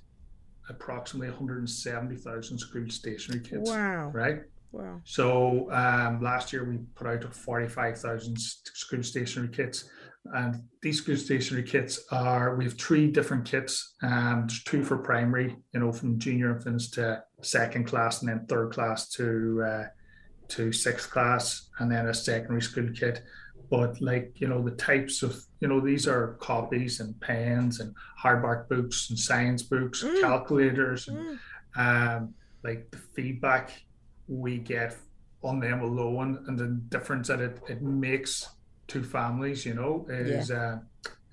approximately 0.69 1.29
170,000 1.29 2.59
school 2.59 2.89
stationery 2.89 3.41
kits. 3.41 3.71
wow 3.71 4.11
Right. 4.15 4.43
wow 4.73 5.01
So, 5.05 5.71
um, 5.73 6.23
last 6.23 6.53
year 6.53 6.65
we 6.65 6.79
put 6.95 7.07
out 7.07 7.35
45,000 7.35 8.39
school 8.39 9.03
stationery 9.03 9.49
kits. 9.49 9.91
And 10.35 10.63
these 10.83 10.99
school 10.99 11.17
stationery 11.17 11.63
kits 11.63 12.05
are, 12.13 12.55
we 12.55 12.65
have 12.65 12.75
three 12.75 13.11
different 13.11 13.45
kits. 13.45 13.95
Um, 14.03 14.47
two 14.67 14.85
for 14.85 14.99
primary, 14.99 15.57
you 15.73 15.81
know, 15.81 15.93
from 15.93 16.19
junior 16.19 16.55
infants 16.55 16.91
to 16.91 17.23
second 17.43 17.85
class 17.85 18.21
and 18.21 18.29
then 18.29 18.47
third 18.47 18.73
class 18.73 19.09
to 19.11 19.63
uh, 19.67 19.85
to 20.49 20.73
sixth 20.73 21.11
class 21.11 21.69
and 21.79 21.91
then 21.91 22.09
a 22.09 22.15
secondary 22.15 22.63
school 22.63 22.89
kit. 22.95 23.23
But 23.71 24.01
like, 24.01 24.41
you 24.41 24.49
know, 24.49 24.61
the 24.63 24.73
types 24.73 25.23
of, 25.23 25.41
you 25.61 25.69
know, 25.69 25.81
these 25.81 26.09
are 26.09 26.35
copies 26.41 26.99
and 26.99 27.19
pens 27.21 27.79
and 27.79 27.95
hardback 28.21 28.69
books 28.69 29.11
and 29.11 29.19
science 29.19 29.63
books, 29.63 30.03
mm. 30.03 30.21
calculators, 30.21 31.07
and 31.07 31.39
mm. 31.77 32.17
um, 32.17 32.35
like 32.65 32.91
the 32.91 32.97
feedback 32.97 33.71
we 34.27 34.59
get 34.59 34.97
on 35.43 35.61
them 35.61 35.83
alone 35.83 36.45
and 36.49 36.59
the 36.59 36.67
difference 36.89 37.29
that 37.29 37.41
it, 37.41 37.61
it 37.69 37.81
makes 37.81 38.49
to 38.89 39.05
families, 39.05 39.65
you 39.65 39.75
know, 39.75 40.05
is 40.11 40.51
yeah. 40.51 40.57
uh, 40.57 40.79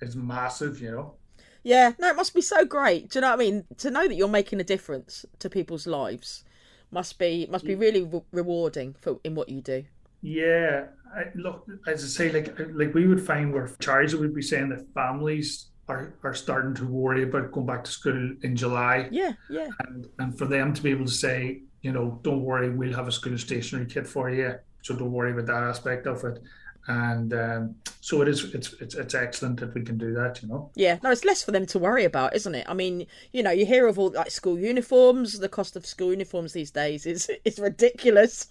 is 0.00 0.14
massive, 0.14 0.80
you 0.80 0.92
know. 0.92 1.14
Yeah, 1.62 1.92
no, 1.98 2.08
it 2.08 2.16
must 2.16 2.34
be 2.34 2.40
so 2.40 2.64
great. 2.64 3.10
Do 3.10 3.18
you 3.18 3.20
know 3.22 3.30
what 3.30 3.40
I 3.40 3.44
mean? 3.44 3.64
To 3.78 3.90
know 3.90 4.06
that 4.06 4.14
you're 4.14 4.28
making 4.28 4.60
a 4.60 4.64
difference 4.64 5.24
to 5.38 5.50
people's 5.50 5.86
lives 5.86 6.44
must 6.90 7.18
be 7.18 7.46
must 7.50 7.64
be 7.64 7.74
really 7.74 8.02
re- 8.02 8.22
rewarding 8.32 8.94
for 9.00 9.20
in 9.24 9.34
what 9.34 9.48
you 9.48 9.60
do. 9.60 9.84
Yeah, 10.22 10.86
I, 11.14 11.24
look, 11.34 11.66
as 11.86 12.02
I 12.04 12.06
say, 12.06 12.32
like 12.32 12.58
like 12.72 12.94
we 12.94 13.06
would 13.06 13.24
find 13.24 13.52
where 13.52 13.70
Charles 13.80 14.14
would 14.14 14.34
be 14.34 14.42
saying 14.42 14.70
that 14.70 14.86
families 14.94 15.66
are, 15.88 16.14
are 16.22 16.34
starting 16.34 16.74
to 16.74 16.86
worry 16.86 17.22
about 17.22 17.52
going 17.52 17.66
back 17.66 17.84
to 17.84 17.90
school 17.90 18.34
in 18.42 18.56
July. 18.56 19.08
Yeah, 19.10 19.32
yeah. 19.48 19.68
And 19.80 20.06
and 20.18 20.38
for 20.38 20.46
them 20.46 20.72
to 20.74 20.82
be 20.82 20.90
able 20.90 21.06
to 21.06 21.12
say, 21.12 21.62
you 21.82 21.92
know, 21.92 22.20
don't 22.22 22.42
worry, 22.42 22.70
we'll 22.70 22.94
have 22.94 23.08
a 23.08 23.12
school 23.12 23.38
stationery 23.38 23.86
kit 23.86 24.06
for 24.06 24.30
you. 24.30 24.54
So 24.82 24.96
don't 24.96 25.12
worry 25.12 25.32
about 25.32 25.46
that 25.46 25.64
aspect 25.64 26.06
of 26.06 26.24
it 26.24 26.40
and 26.88 27.34
um, 27.34 27.74
so 28.00 28.22
it 28.22 28.28
is 28.28 28.54
it's, 28.54 28.72
it's 28.80 28.94
it's 28.94 29.14
excellent 29.14 29.60
that 29.60 29.74
we 29.74 29.82
can 29.82 29.98
do 29.98 30.14
that 30.14 30.42
you 30.42 30.48
know. 30.48 30.70
Yeah. 30.74 30.98
No 31.02 31.10
it's 31.10 31.24
less 31.24 31.42
for 31.44 31.52
them 31.52 31.66
to 31.66 31.78
worry 31.78 32.04
about 32.04 32.34
isn't 32.34 32.54
it? 32.54 32.66
I 32.68 32.74
mean 32.74 33.06
you 33.32 33.42
know 33.42 33.50
you 33.50 33.66
hear 33.66 33.86
of 33.86 33.98
all 33.98 34.10
like 34.10 34.30
school 34.30 34.58
uniforms 34.58 35.38
the 35.38 35.48
cost 35.48 35.76
of 35.76 35.86
school 35.86 36.10
uniforms 36.10 36.54
these 36.54 36.70
days 36.70 37.06
is 37.06 37.30
is 37.44 37.58
ridiculous. 37.58 38.48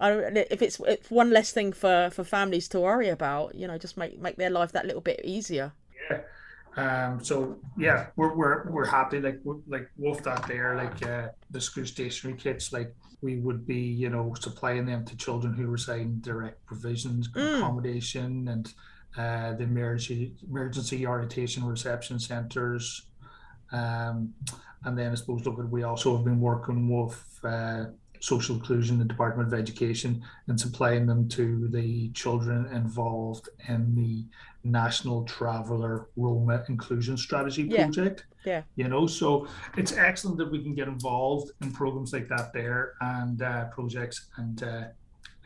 I, 0.00 0.12
if 0.50 0.62
it's 0.62 0.80
if 0.86 1.10
one 1.10 1.30
less 1.30 1.52
thing 1.52 1.72
for 1.72 2.10
for 2.12 2.22
families 2.22 2.68
to 2.68 2.80
worry 2.80 3.08
about 3.08 3.56
you 3.56 3.66
know 3.66 3.76
just 3.76 3.96
make 3.96 4.18
make 4.20 4.36
their 4.36 4.50
life 4.50 4.72
that 4.72 4.86
little 4.86 5.02
bit 5.02 5.20
easier. 5.24 5.72
Yeah. 6.08 6.20
Um, 6.76 7.24
so 7.24 7.58
yeah, 7.76 8.06
we're 8.14 8.34
we're 8.34 8.70
we're 8.70 8.86
happy 8.86 9.20
like 9.20 9.40
like 9.66 9.90
Wolf 9.96 10.22
that 10.22 10.46
there 10.46 10.76
like 10.76 11.04
uh, 11.04 11.28
the 11.50 11.60
school 11.60 11.84
stationery 11.84 12.36
kits 12.38 12.72
like 12.72 12.94
we 13.20 13.36
would 13.36 13.66
be 13.66 13.80
you 13.80 14.08
know 14.08 14.34
supplying 14.38 14.86
them 14.86 15.04
to 15.04 15.16
children 15.16 15.52
who 15.54 15.68
were 15.68 15.78
saying 15.78 16.18
direct 16.20 16.64
provisions 16.66 17.28
mm. 17.28 17.58
accommodation 17.58 18.48
and 18.48 18.72
uh, 19.16 19.54
the 19.54 19.64
emergency 19.64 20.34
emergency 20.48 21.06
orientation 21.06 21.64
reception 21.64 22.18
centres. 22.18 23.02
Um, 23.72 24.32
and 24.84 24.96
then 24.96 25.12
I 25.12 25.14
suppose 25.14 25.44
look 25.44 25.58
we 25.70 25.82
also 25.82 26.16
have 26.16 26.24
been 26.24 26.40
working 26.40 26.88
with 26.88 27.40
uh, 27.44 27.86
social 28.20 28.56
inclusion, 28.56 28.98
the 28.98 29.04
Department 29.04 29.52
of 29.52 29.58
Education, 29.58 30.22
and 30.46 30.60
supplying 30.60 31.06
them 31.06 31.28
to 31.30 31.68
the 31.68 32.10
children 32.10 32.66
involved 32.72 33.48
in 33.68 33.94
the 33.94 34.24
National 34.64 35.24
Traveller 35.24 36.08
Roma 36.16 36.64
Inclusion 36.68 37.16
Strategy 37.16 37.64
yeah. 37.64 37.84
project. 37.84 38.24
Yeah. 38.44 38.62
You 38.76 38.88
know, 38.88 39.06
so 39.06 39.46
it's 39.76 39.92
excellent 39.92 40.38
that 40.38 40.50
we 40.50 40.62
can 40.62 40.74
get 40.74 40.88
involved 40.88 41.52
in 41.60 41.72
programs 41.72 42.12
like 42.12 42.28
that 42.28 42.52
there 42.52 42.94
and 43.00 43.42
uh, 43.42 43.66
projects 43.66 44.26
and 44.36 44.62
uh, 44.62 44.84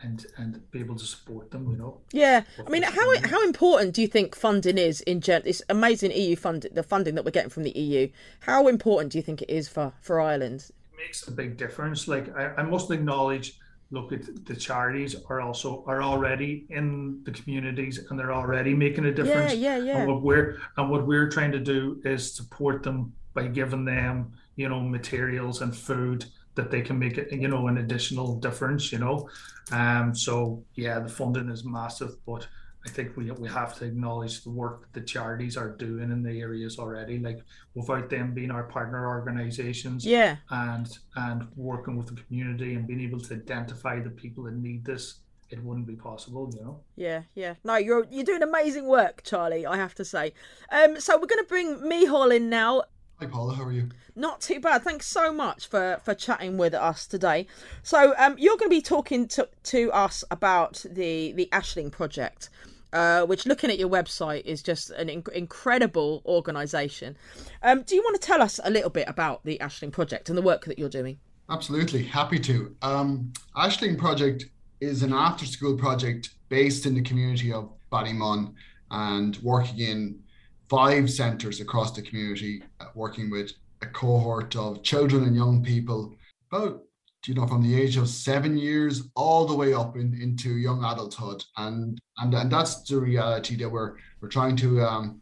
and 0.02 0.26
and 0.36 0.70
be 0.70 0.80
able 0.80 0.96
to 0.96 1.04
support 1.04 1.50
them. 1.50 1.70
You 1.70 1.76
know. 1.76 2.00
Yeah, 2.12 2.42
I 2.64 2.70
mean, 2.70 2.82
how 2.82 3.20
how 3.24 3.42
important 3.44 3.94
do 3.94 4.02
you 4.02 4.08
think 4.08 4.34
funding 4.34 4.78
is 4.78 5.00
in 5.02 5.20
gen- 5.20 5.42
this 5.44 5.62
amazing 5.68 6.12
EU 6.12 6.36
fund, 6.36 6.66
the 6.72 6.82
funding 6.82 7.14
that 7.14 7.24
we're 7.24 7.30
getting 7.30 7.50
from 7.50 7.62
the 7.62 7.78
EU? 7.78 8.08
How 8.40 8.68
important 8.68 9.12
do 9.12 9.18
you 9.18 9.22
think 9.22 9.42
it 9.42 9.50
is 9.50 9.68
for 9.68 9.92
for 10.00 10.20
Ireland? 10.20 10.70
Makes 11.02 11.28
a 11.28 11.32
big 11.32 11.56
difference. 11.56 12.08
Like 12.08 12.34
I, 12.36 12.44
I 12.58 12.62
must 12.62 12.90
acknowledge, 12.90 13.58
look 13.90 14.12
at 14.12 14.22
the 14.46 14.56
charities 14.56 15.14
are 15.28 15.40
also 15.40 15.84
are 15.86 16.02
already 16.02 16.66
in 16.70 17.20
the 17.24 17.32
communities 17.32 17.98
and 18.08 18.18
they're 18.18 18.32
already 18.32 18.74
making 18.74 19.04
a 19.04 19.12
difference. 19.12 19.54
Yeah, 19.54 19.76
yeah, 19.76 19.84
yeah. 19.84 19.98
And 19.98 20.08
what 20.10 20.22
we're 20.22 20.58
and 20.76 20.90
what 20.90 21.06
we're 21.06 21.28
trying 21.28 21.52
to 21.52 21.58
do 21.58 22.00
is 22.04 22.34
support 22.34 22.82
them 22.82 23.12
by 23.34 23.48
giving 23.48 23.84
them, 23.84 24.32
you 24.56 24.68
know, 24.68 24.80
materials 24.80 25.60
and 25.62 25.76
food 25.76 26.24
that 26.54 26.70
they 26.70 26.82
can 26.82 26.98
make 26.98 27.16
it, 27.18 27.32
you 27.32 27.48
know, 27.48 27.66
an 27.68 27.78
additional 27.78 28.36
difference, 28.46 28.92
you 28.92 28.98
know. 28.98 29.28
Um 29.70 30.14
so 30.14 30.64
yeah, 30.74 30.98
the 31.00 31.08
funding 31.08 31.48
is 31.50 31.64
massive, 31.64 32.12
but 32.26 32.46
I 32.84 32.88
think 32.88 33.16
we 33.16 33.30
we 33.30 33.48
have 33.48 33.76
to 33.78 33.84
acknowledge 33.84 34.42
the 34.42 34.50
work 34.50 34.82
that 34.82 34.92
the 34.92 35.06
charities 35.06 35.56
are 35.56 35.70
doing 35.70 36.10
in 36.10 36.22
the 36.22 36.40
areas 36.40 36.78
already. 36.78 37.18
Like 37.18 37.40
without 37.74 38.10
them 38.10 38.34
being 38.34 38.50
our 38.50 38.64
partner 38.64 39.06
organisations, 39.06 40.04
yeah, 40.04 40.36
and 40.50 40.88
and 41.14 41.46
working 41.56 41.96
with 41.96 42.08
the 42.08 42.20
community 42.22 42.74
and 42.74 42.86
being 42.86 43.00
able 43.00 43.20
to 43.20 43.34
identify 43.34 44.00
the 44.00 44.10
people 44.10 44.44
that 44.44 44.54
need 44.54 44.84
this, 44.84 45.20
it 45.50 45.62
wouldn't 45.62 45.86
be 45.86 45.94
possible, 45.94 46.50
you 46.56 46.64
know. 46.64 46.80
Yeah, 46.96 47.22
yeah. 47.34 47.54
No, 47.62 47.76
you're 47.76 48.06
you're 48.10 48.24
doing 48.24 48.42
amazing 48.42 48.86
work, 48.86 49.22
Charlie. 49.22 49.64
I 49.64 49.76
have 49.76 49.94
to 49.96 50.04
say. 50.04 50.32
Um, 50.70 50.98
so 50.98 51.16
we're 51.16 51.26
going 51.26 51.44
to 51.44 51.48
bring 51.48 51.78
Micheál 51.78 52.34
in 52.34 52.50
now. 52.50 52.82
Hi, 53.20 53.26
Paula. 53.26 53.54
How 53.54 53.62
are 53.62 53.72
you? 53.72 53.90
Not 54.16 54.40
too 54.40 54.58
bad. 54.58 54.82
Thanks 54.82 55.06
so 55.06 55.32
much 55.32 55.68
for 55.68 56.00
for 56.02 56.14
chatting 56.14 56.58
with 56.58 56.74
us 56.74 57.06
today. 57.06 57.46
So, 57.84 58.14
um, 58.18 58.34
you're 58.38 58.56
going 58.56 58.70
to 58.70 58.76
be 58.76 58.82
talking 58.82 59.28
to 59.28 59.48
to 59.64 59.92
us 59.92 60.24
about 60.32 60.84
the 60.90 61.30
the 61.30 61.48
Aisling 61.52 61.92
project 61.92 62.50
uh, 62.92 63.24
which 63.26 63.46
looking 63.46 63.70
at 63.70 63.78
your 63.78 63.88
website 63.88 64.44
is 64.44 64.62
just 64.62 64.90
an 64.90 65.08
inc- 65.08 65.32
incredible 65.32 66.22
organisation. 66.26 67.16
Um, 67.62 67.82
do 67.82 67.94
you 67.94 68.02
want 68.02 68.20
to 68.20 68.26
tell 68.26 68.42
us 68.42 68.60
a 68.62 68.70
little 68.70 68.90
bit 68.90 69.08
about 69.08 69.44
the 69.44 69.58
Aisling 69.60 69.92
Project 69.92 70.28
and 70.28 70.36
the 70.36 70.42
work 70.42 70.64
that 70.66 70.78
you're 70.78 70.88
doing? 70.88 71.18
Absolutely, 71.50 72.02
happy 72.02 72.38
to. 72.40 72.74
Um, 72.82 73.32
Aisling 73.56 73.98
Project 73.98 74.46
is 74.80 75.02
an 75.02 75.12
after 75.12 75.46
school 75.46 75.76
project 75.76 76.30
based 76.48 76.86
in 76.86 76.94
the 76.94 77.02
community 77.02 77.52
of 77.52 77.70
Ballymun 77.90 78.52
and 78.90 79.36
working 79.42 79.78
in 79.78 80.20
five 80.68 81.10
centres 81.10 81.60
across 81.60 81.92
the 81.92 82.02
community, 82.02 82.62
uh, 82.80 82.86
working 82.94 83.30
with 83.30 83.52
a 83.82 83.86
cohort 83.86 84.56
of 84.56 84.82
children 84.82 85.24
and 85.24 85.36
young 85.36 85.62
people, 85.62 86.14
about 86.50 86.82
you 87.26 87.34
know 87.34 87.46
from 87.46 87.62
the 87.62 87.80
age 87.80 87.96
of 87.96 88.08
seven 88.08 88.56
years 88.56 89.08
all 89.14 89.46
the 89.46 89.54
way 89.54 89.72
up 89.72 89.96
in, 89.96 90.18
into 90.20 90.56
young 90.56 90.84
adulthood 90.84 91.44
and 91.58 92.00
and 92.18 92.34
and 92.34 92.50
that's 92.50 92.82
the 92.82 92.96
reality 92.96 93.56
that 93.56 93.68
we're 93.68 93.96
we're 94.20 94.28
trying 94.28 94.56
to 94.56 94.80
um, 94.82 95.20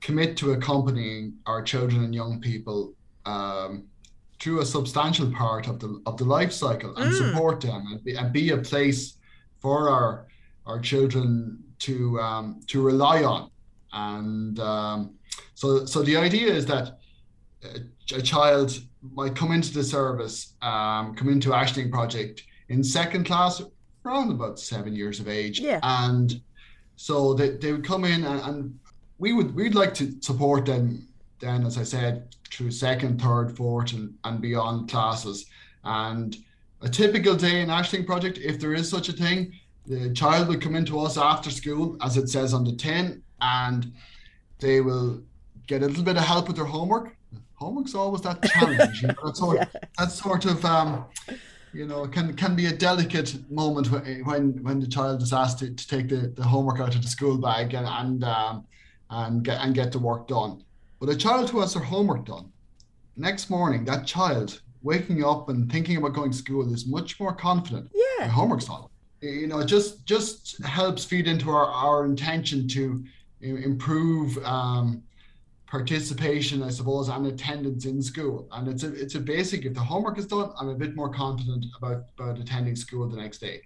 commit 0.00 0.36
to 0.36 0.52
accompanying 0.52 1.34
our 1.46 1.62
children 1.62 2.04
and 2.04 2.14
young 2.14 2.40
people 2.40 2.94
um, 3.26 3.84
through 4.40 4.60
a 4.60 4.64
substantial 4.64 5.30
part 5.32 5.68
of 5.68 5.78
the 5.78 6.00
of 6.06 6.16
the 6.16 6.24
life 6.24 6.52
cycle 6.52 6.94
and 6.96 7.12
mm. 7.12 7.16
support 7.16 7.60
them 7.60 7.84
and 7.90 8.04
be, 8.04 8.14
and 8.14 8.32
be 8.32 8.50
a 8.50 8.58
place 8.58 9.18
for 9.60 9.88
our 9.90 10.26
our 10.66 10.80
children 10.80 11.62
to 11.78 12.18
um, 12.20 12.60
to 12.66 12.80
rely 12.82 13.22
on 13.22 13.50
and 13.92 14.58
um, 14.60 15.14
so 15.54 15.84
so 15.84 16.02
the 16.02 16.16
idea 16.16 16.52
is 16.52 16.64
that 16.66 16.98
a 18.14 18.22
child 18.22 18.78
might 19.14 19.34
come 19.34 19.52
into 19.52 19.72
the 19.72 19.84
service, 19.84 20.54
um, 20.62 21.14
come 21.14 21.28
into 21.28 21.50
Aisling 21.50 21.90
Project 21.90 22.42
in 22.68 22.82
second 22.82 23.24
class, 23.24 23.62
around 24.04 24.30
about 24.30 24.58
seven 24.58 24.94
years 24.94 25.20
of 25.20 25.28
age. 25.28 25.60
Yeah. 25.60 25.80
And 25.82 26.40
so 26.96 27.34
they, 27.34 27.50
they 27.50 27.72
would 27.72 27.84
come 27.84 28.04
in 28.04 28.24
and, 28.24 28.40
and 28.40 28.78
we 29.18 29.32
would 29.32 29.54
we'd 29.54 29.74
like 29.74 29.94
to 29.94 30.14
support 30.20 30.66
them 30.66 31.06
then, 31.40 31.66
as 31.66 31.76
I 31.76 31.82
said, 31.82 32.34
through 32.50 32.70
second, 32.70 33.20
third, 33.20 33.56
fourth, 33.56 33.92
and, 33.92 34.14
and 34.24 34.40
beyond 34.40 34.88
classes. 34.90 35.46
And 35.84 36.36
a 36.82 36.88
typical 36.88 37.34
day 37.34 37.60
in 37.60 37.68
Aisling 37.68 38.06
Project, 38.06 38.38
if 38.38 38.58
there 38.58 38.74
is 38.74 38.88
such 38.88 39.08
a 39.08 39.12
thing, 39.12 39.52
the 39.86 40.12
child 40.12 40.48
would 40.48 40.60
come 40.60 40.74
into 40.74 40.98
us 40.98 41.16
after 41.16 41.50
school, 41.50 41.96
as 42.02 42.16
it 42.16 42.28
says 42.28 42.52
on 42.52 42.64
the 42.64 42.74
tin, 42.74 43.22
and 43.40 43.92
they 44.58 44.80
will 44.80 45.22
get 45.66 45.82
a 45.82 45.86
little 45.86 46.04
bit 46.04 46.16
of 46.16 46.24
help 46.24 46.48
with 46.48 46.56
their 46.56 46.64
homework 46.64 47.16
homework's 47.56 47.94
always 47.94 48.22
that 48.22 48.42
challenge. 48.42 49.02
you 49.02 49.08
know, 49.08 49.14
that 49.24 49.36
sort, 49.36 49.56
yeah. 49.74 49.80
that 49.98 50.12
sort 50.12 50.44
of, 50.44 50.64
um, 50.64 51.04
you 51.72 51.86
know, 51.86 52.06
can 52.06 52.34
can 52.34 52.54
be 52.54 52.66
a 52.66 52.72
delicate 52.72 53.50
moment 53.50 53.90
when 53.90 54.62
when 54.62 54.80
the 54.80 54.86
child 54.86 55.22
is 55.22 55.32
asked 55.32 55.58
to, 55.58 55.74
to 55.74 55.88
take 55.88 56.08
the, 56.08 56.28
the 56.28 56.44
homework 56.44 56.80
out 56.80 56.94
of 56.94 57.02
the 57.02 57.08
school 57.08 57.36
bag 57.36 57.74
and 57.74 57.86
and 57.86 58.24
um, 58.24 58.64
and 59.10 59.44
get 59.44 59.60
and 59.60 59.74
get 59.74 59.92
the 59.92 59.98
work 59.98 60.28
done. 60.28 60.62
But 61.00 61.08
a 61.10 61.16
child 61.16 61.50
who 61.50 61.60
has 61.60 61.74
their 61.74 61.82
homework 61.82 62.24
done, 62.24 62.50
next 63.16 63.50
morning, 63.50 63.84
that 63.84 64.06
child 64.06 64.62
waking 64.82 65.24
up 65.24 65.48
and 65.48 65.70
thinking 65.70 65.96
about 65.96 66.14
going 66.14 66.30
to 66.30 66.36
school 66.36 66.72
is 66.72 66.86
much 66.86 67.18
more 67.20 67.34
confident. 67.34 67.90
Yeah, 67.92 68.28
homework's 68.28 68.66
done. 68.66 68.84
You 69.20 69.46
know, 69.46 69.58
it 69.58 69.66
just 69.66 70.06
just 70.06 70.62
helps 70.64 71.04
feed 71.04 71.26
into 71.26 71.50
our 71.50 71.66
our 71.66 72.04
intention 72.04 72.68
to 72.68 73.04
improve 73.40 74.38
um, 74.44 75.02
participation, 75.66 76.62
I 76.62 76.70
suppose, 76.70 77.08
and 77.08 77.26
attendance 77.26 77.86
in 77.86 78.00
school. 78.00 78.48
And 78.52 78.68
it's 78.68 78.84
a 78.84 78.92
it's 78.94 79.14
a 79.14 79.20
basic. 79.20 79.64
If 79.64 79.74
the 79.74 79.80
homework 79.80 80.18
is 80.18 80.26
done, 80.26 80.50
I'm 80.58 80.68
a 80.68 80.74
bit 80.74 80.94
more 80.94 81.10
confident 81.10 81.66
about 81.76 82.04
about 82.18 82.38
attending 82.38 82.76
school 82.76 83.08
the 83.08 83.16
next 83.16 83.38
day. 83.38 83.62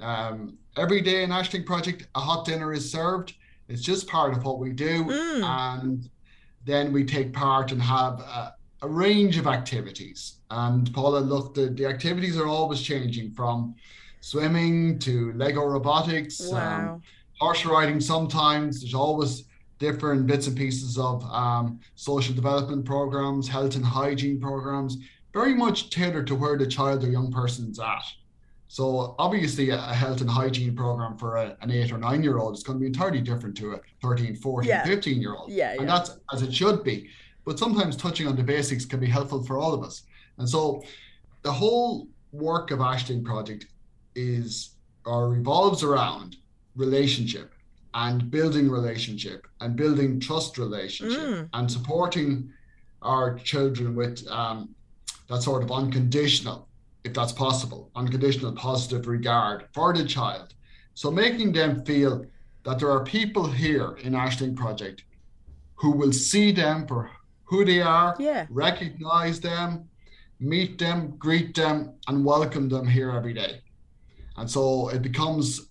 Um, 0.00 0.56
every 0.76 1.00
day 1.00 1.22
in 1.22 1.30
Aisling 1.30 1.66
Project, 1.66 2.08
a 2.14 2.20
hot 2.20 2.44
dinner 2.44 2.72
is 2.72 2.90
served. 2.90 3.34
It's 3.68 3.82
just 3.82 4.08
part 4.08 4.36
of 4.36 4.44
what 4.44 4.58
we 4.58 4.72
do, 4.72 5.04
mm. 5.04 5.42
and 5.42 6.08
then 6.64 6.92
we 6.92 7.04
take 7.04 7.32
part 7.32 7.72
and 7.72 7.80
have 7.80 8.20
a, 8.20 8.54
a 8.82 8.88
range 8.88 9.38
of 9.38 9.46
activities. 9.46 10.38
And 10.50 10.92
Paula, 10.92 11.20
look, 11.20 11.54
the, 11.54 11.68
the 11.68 11.86
activities 11.86 12.36
are 12.36 12.46
always 12.46 12.80
changing 12.82 13.32
from 13.32 13.74
swimming 14.20 14.98
to 15.00 15.32
Lego 15.32 15.64
robotics, 15.64 16.48
wow. 16.50 16.94
um, 16.94 17.02
horse 17.38 17.64
riding. 17.64 18.00
Sometimes 18.00 18.80
there's 18.80 18.94
always 18.94 19.44
different 19.82 20.28
bits 20.28 20.46
and 20.46 20.56
pieces 20.56 20.96
of 20.96 21.24
um, 21.24 21.80
social 21.96 22.32
development 22.32 22.84
programs, 22.84 23.48
health 23.48 23.74
and 23.74 23.84
hygiene 23.84 24.40
programs, 24.40 24.96
very 25.34 25.54
much 25.54 25.90
tailored 25.90 26.24
to 26.28 26.36
where 26.36 26.56
the 26.56 26.66
child 26.66 27.02
or 27.02 27.08
young 27.10 27.32
person's 27.32 27.80
at. 27.80 28.04
So 28.68 29.16
obviously 29.18 29.70
a 29.70 29.78
health 29.78 30.20
and 30.20 30.30
hygiene 30.30 30.76
program 30.76 31.18
for 31.18 31.34
a, 31.36 31.56
an 31.62 31.72
eight 31.72 31.90
or 31.90 31.98
nine 31.98 32.22
year 32.22 32.38
old 32.38 32.56
is 32.56 32.62
going 32.62 32.78
to 32.78 32.80
be 32.80 32.86
entirely 32.86 33.20
different 33.20 33.56
to 33.56 33.72
a 33.72 33.80
13, 34.02 34.36
14, 34.36 34.68
Yeah. 34.68 34.84
15 34.84 35.20
year 35.20 35.34
old. 35.34 35.50
Yeah, 35.50 35.72
And 35.72 35.80
yeah. 35.80 35.86
that's 35.86 36.16
as 36.32 36.42
it 36.42 36.54
should 36.54 36.84
be. 36.84 37.08
But 37.44 37.58
sometimes 37.58 37.96
touching 37.96 38.28
on 38.28 38.36
the 38.36 38.44
basics 38.44 38.84
can 38.84 39.00
be 39.00 39.08
helpful 39.08 39.42
for 39.42 39.58
all 39.58 39.74
of 39.74 39.82
us. 39.82 40.04
And 40.38 40.48
so 40.48 40.84
the 41.42 41.52
whole 41.52 42.06
work 42.30 42.70
of 42.70 42.78
Aisling 42.78 43.24
Project 43.24 43.66
is 44.14 44.76
or 45.04 45.28
revolves 45.28 45.82
around 45.82 46.36
relationship 46.76 47.52
and 47.94 48.30
building 48.30 48.70
relationship 48.70 49.46
and 49.60 49.76
building 49.76 50.18
trust 50.20 50.58
relationship 50.58 51.20
Mm. 51.20 51.48
and 51.52 51.70
supporting 51.70 52.50
our 53.02 53.38
children 53.38 53.94
with 53.94 54.26
um, 54.28 54.74
that 55.28 55.42
sort 55.42 55.62
of 55.62 55.70
unconditional, 55.70 56.68
if 57.04 57.12
that's 57.12 57.32
possible, 57.32 57.90
unconditional 57.96 58.52
positive 58.52 59.06
regard 59.06 59.66
for 59.74 59.92
the 59.92 60.04
child. 60.04 60.54
So 60.94 61.10
making 61.10 61.52
them 61.52 61.84
feel 61.84 62.24
that 62.64 62.78
there 62.78 62.90
are 62.90 63.04
people 63.04 63.46
here 63.50 63.96
in 64.02 64.12
Aisling 64.12 64.54
Project 64.56 65.04
who 65.74 65.90
will 65.90 66.12
see 66.12 66.52
them 66.52 66.86
for 66.86 67.10
who 67.44 67.64
they 67.64 67.80
are, 67.80 68.14
Yeah. 68.18 68.46
recognize 68.50 69.40
them, 69.40 69.88
meet 70.38 70.78
them, 70.78 71.16
greet 71.18 71.54
them, 71.54 71.94
and 72.08 72.24
welcome 72.24 72.68
them 72.68 72.86
here 72.86 73.10
every 73.10 73.34
day. 73.34 73.62
And 74.36 74.48
so 74.50 74.88
it 74.88 75.02
becomes 75.02 75.68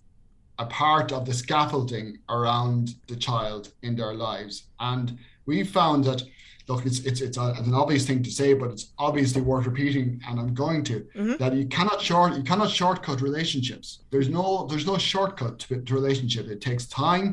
a 0.62 0.66
part 0.66 1.12
of 1.12 1.24
the 1.26 1.34
scaffolding 1.34 2.18
around 2.28 2.94
the 3.08 3.16
child 3.16 3.62
in 3.82 3.92
their 3.96 4.14
lives. 4.14 4.54
And 4.80 5.06
we 5.46 5.56
found 5.64 6.04
that, 6.08 6.20
look, 6.68 6.86
it's 6.86 7.00
it's 7.08 7.20
it's, 7.26 7.36
a, 7.36 7.46
it's 7.58 7.68
an 7.72 7.74
obvious 7.82 8.04
thing 8.06 8.22
to 8.22 8.30
say, 8.40 8.54
but 8.60 8.70
it's 8.74 8.86
obviously 9.08 9.42
worth 9.50 9.66
repeating, 9.72 10.08
and 10.26 10.34
I'm 10.40 10.54
going 10.64 10.82
to 10.90 10.96
Mhm. 11.20 11.38
that 11.42 11.52
you 11.60 11.66
cannot 11.76 12.00
short 12.08 12.30
you 12.38 12.44
cannot 12.50 12.70
shortcut 12.80 13.18
relationships. 13.30 13.88
There's 14.12 14.30
no 14.38 14.46
there's 14.68 14.86
no 14.92 14.96
shortcut 15.12 15.54
to, 15.62 15.80
to 15.86 15.94
relationship. 16.00 16.44
It 16.56 16.60
takes 16.70 16.84
time. 16.86 17.26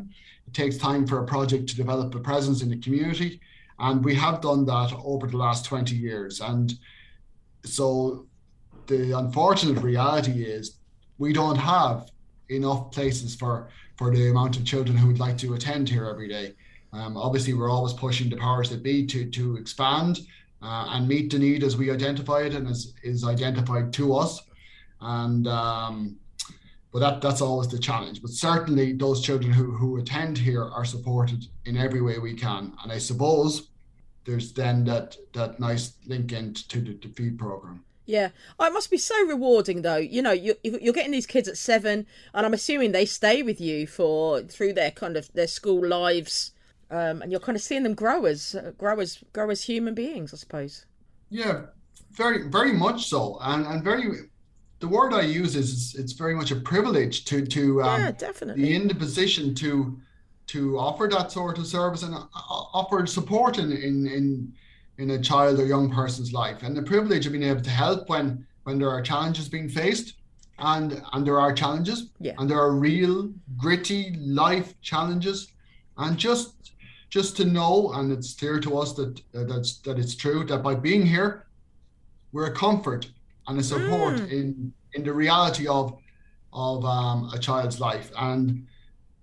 It 0.48 0.54
takes 0.62 0.78
time 0.78 1.04
for 1.10 1.18
a 1.24 1.26
project 1.36 1.64
to 1.70 1.76
develop 1.84 2.08
a 2.16 2.22
presence 2.32 2.60
in 2.64 2.70
the 2.74 2.80
community, 2.86 3.32
and 3.86 3.96
we 4.08 4.14
have 4.26 4.36
done 4.50 4.62
that 4.74 4.92
over 5.12 5.26
the 5.28 5.38
last 5.46 5.62
20 5.66 5.96
years. 6.08 6.34
And 6.42 6.68
so 7.78 8.26
the 8.88 9.02
unfortunate 9.24 9.80
reality 9.92 10.38
is 10.58 10.64
we 11.20 11.32
don't 11.40 11.58
have 11.76 11.98
enough 12.50 12.92
places 12.92 13.36
for 13.36 13.70
for 13.98 14.16
the 14.16 14.30
amount 14.30 14.58
of 14.58 14.66
children 14.66 14.98
who 14.98 15.08
would 15.08 15.20
like 15.20 15.38
to 15.38 15.54
attend 15.54 15.90
here 15.90 16.06
every 16.06 16.28
day. 16.28 16.54
Um, 16.94 17.18
obviously, 17.18 17.54
we're 17.54 17.70
always 17.70 17.94
pushing 17.94 18.30
the 18.30 18.38
powers 18.38 18.70
that 18.70 18.84
be 18.84 19.06
to 19.08 19.30
to 19.30 19.58
expand 19.58 20.20
uh, 20.62 20.86
and 20.90 21.08
meet 21.08 21.32
the 21.32 21.40
need 21.40 21.64
as 21.64 21.78
we 21.78 21.92
identify 21.92 22.42
it 22.42 22.54
and 22.54 22.68
as 22.68 22.94
is 23.04 23.24
identified 23.24 23.94
to 23.94 24.16
us. 24.16 24.42
And 25.02 25.48
um, 25.48 26.18
but 26.92 27.00
that 27.00 27.22
that's 27.22 27.42
always 27.42 27.68
the 27.68 27.78
challenge. 27.78 28.22
But 28.22 28.32
certainly, 28.32 28.94
those 28.94 29.22
children 29.22 29.54
who 29.54 29.72
who 29.72 29.98
attend 29.98 30.38
here 30.38 30.64
are 30.64 30.86
supported 30.86 31.46
in 31.66 31.78
every 31.78 32.02
way 32.02 32.18
we 32.18 32.34
can. 32.34 32.74
And 32.84 32.92
I 32.92 32.98
suppose 32.98 33.70
there's 34.26 34.54
then 34.54 34.84
that 34.86 35.16
that 35.34 35.60
nice 35.60 35.94
link 36.08 36.32
into 36.32 36.82
the, 36.82 36.94
the 36.94 37.10
FEAD 37.10 37.38
program. 37.38 37.84
Yeah, 38.10 38.30
oh, 38.60 38.66
it 38.66 38.74
must 38.74 38.90
be 38.90 38.98
so 38.98 39.24
rewarding 39.28 39.84
though. 39.84 39.98
You 39.98 40.24
know, 40.24 40.32
you're, 40.32 40.56
you're 40.64 40.96
getting 40.96 41.12
these 41.12 41.28
kids 41.28 41.48
at 41.48 41.60
seven, 41.60 42.08
and 42.34 42.44
I'm 42.44 42.56
assuming 42.56 42.92
they 42.92 43.06
stay 43.06 43.44
with 43.44 43.62
you 43.62 43.86
for 43.86 44.42
through 44.42 44.74
their 44.74 44.90
kind 44.90 45.16
of 45.16 45.32
their 45.34 45.46
school 45.46 45.86
lives, 45.86 46.52
um, 46.90 47.22
and 47.22 47.32
you're 47.32 47.40
kind 47.40 47.56
of 47.56 47.62
seeing 47.62 47.84
them 47.84 47.94
grow 47.94 48.26
as 48.26 48.56
uh, 48.56 48.72
grow 48.80 49.00
as 49.00 49.24
grow 49.32 49.52
as 49.52 49.62
human 49.62 49.94
beings, 49.94 50.34
I 50.34 50.38
suppose. 50.38 50.88
Yeah, 51.30 51.68
very 52.10 52.50
very 52.50 52.74
much 52.74 53.06
so, 53.06 53.38
and 53.42 53.68
and 53.68 53.84
very. 53.84 54.10
The 54.80 54.88
word 54.88 55.14
I 55.14 55.22
use 55.22 55.56
is 55.56 55.94
it's 55.94 56.14
very 56.14 56.34
much 56.34 56.50
a 56.50 56.56
privilege 56.56 57.26
to 57.26 57.46
to 57.46 57.84
um, 57.84 58.02
yeah, 58.02 58.12
definitely. 58.12 58.64
be 58.64 58.76
in 58.76 58.88
the 58.88 58.96
position 58.96 59.54
to 59.56 60.00
to 60.48 60.80
offer 60.80 61.08
that 61.12 61.32
sort 61.32 61.60
of 61.60 61.68
service 61.68 62.02
and 62.02 62.16
uh, 62.16 62.26
offer 62.34 63.06
support 63.06 63.60
in 63.60 63.72
in 63.72 64.08
in 64.08 64.54
in 65.00 65.12
a 65.12 65.20
child 65.20 65.60
or 65.60 65.66
young 65.66 65.90
person's 65.90 66.32
life, 66.34 66.62
and 66.64 66.76
the 66.76 66.84
privilege 66.84 67.26
of 67.26 67.32
being 67.32 67.44
able 67.52 67.62
to 67.62 67.70
help 67.86 68.10
when 68.10 68.46
when 68.64 68.78
there 68.78 68.90
are 68.90 69.02
challenges 69.02 69.48
being 69.50 69.70
faced, 69.70 70.16
and 70.60 71.02
and 71.14 71.26
there 71.26 71.40
are 71.40 71.54
challenges, 71.54 72.00
Yeah. 72.20 72.34
and 72.38 72.50
there 72.50 72.60
are 72.60 72.74
real 72.92 73.32
gritty 73.58 74.16
life 74.20 74.70
challenges, 74.82 75.48
and 75.98 76.18
just 76.18 76.74
just 77.10 77.36
to 77.38 77.46
know, 77.46 77.92
and 77.96 78.12
it's 78.12 78.34
clear 78.36 78.60
to 78.60 78.78
us 78.78 78.94
that 78.94 79.20
uh, 79.34 79.46
that's 79.52 79.72
that 79.86 79.98
it's 79.98 80.16
true 80.16 80.44
that 80.46 80.62
by 80.62 80.76
being 80.76 81.04
here, 81.06 81.48
we're 82.34 82.48
a 82.54 82.56
comfort 82.66 83.10
and 83.48 83.58
a 83.60 83.64
support 83.64 84.16
Mm. 84.16 84.32
in 84.38 84.74
in 84.96 85.04
the 85.04 85.14
reality 85.14 85.66
of 85.68 85.86
of 86.52 86.84
um, 86.84 87.30
a 87.34 87.40
child's 87.40 87.80
life, 87.80 88.12
and 88.18 88.68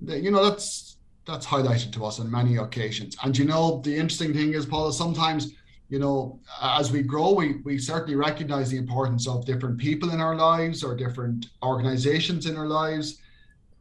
the- 0.06 0.18
you 0.24 0.30
know 0.30 0.42
that's 0.48 0.96
that's 1.28 1.46
highlighted 1.46 1.90
to 1.92 2.04
us 2.08 2.20
on 2.20 2.30
many 2.30 2.56
occasions. 2.56 3.12
And 3.22 3.36
you 3.36 3.44
know 3.44 3.80
the 3.86 3.94
interesting 4.02 4.32
thing 4.32 4.54
is, 4.54 4.64
Paula, 4.64 4.92
sometimes 4.92 5.42
you 5.88 5.98
know 5.98 6.40
as 6.62 6.90
we 6.90 7.02
grow, 7.02 7.32
we 7.32 7.60
we 7.64 7.78
certainly 7.78 8.16
recognize 8.16 8.70
the 8.70 8.76
importance 8.76 9.26
of 9.28 9.44
different 9.44 9.78
people 9.78 10.10
in 10.10 10.20
our 10.20 10.34
lives 10.34 10.82
or 10.82 10.94
different 10.96 11.46
organizations 11.62 12.46
in 12.46 12.56
our 12.56 12.66
lives, 12.66 13.20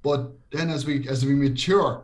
but 0.03 0.31
then 0.51 0.69
as 0.69 0.85
we 0.85 1.07
as 1.07 1.25
we 1.25 1.33
mature. 1.33 2.03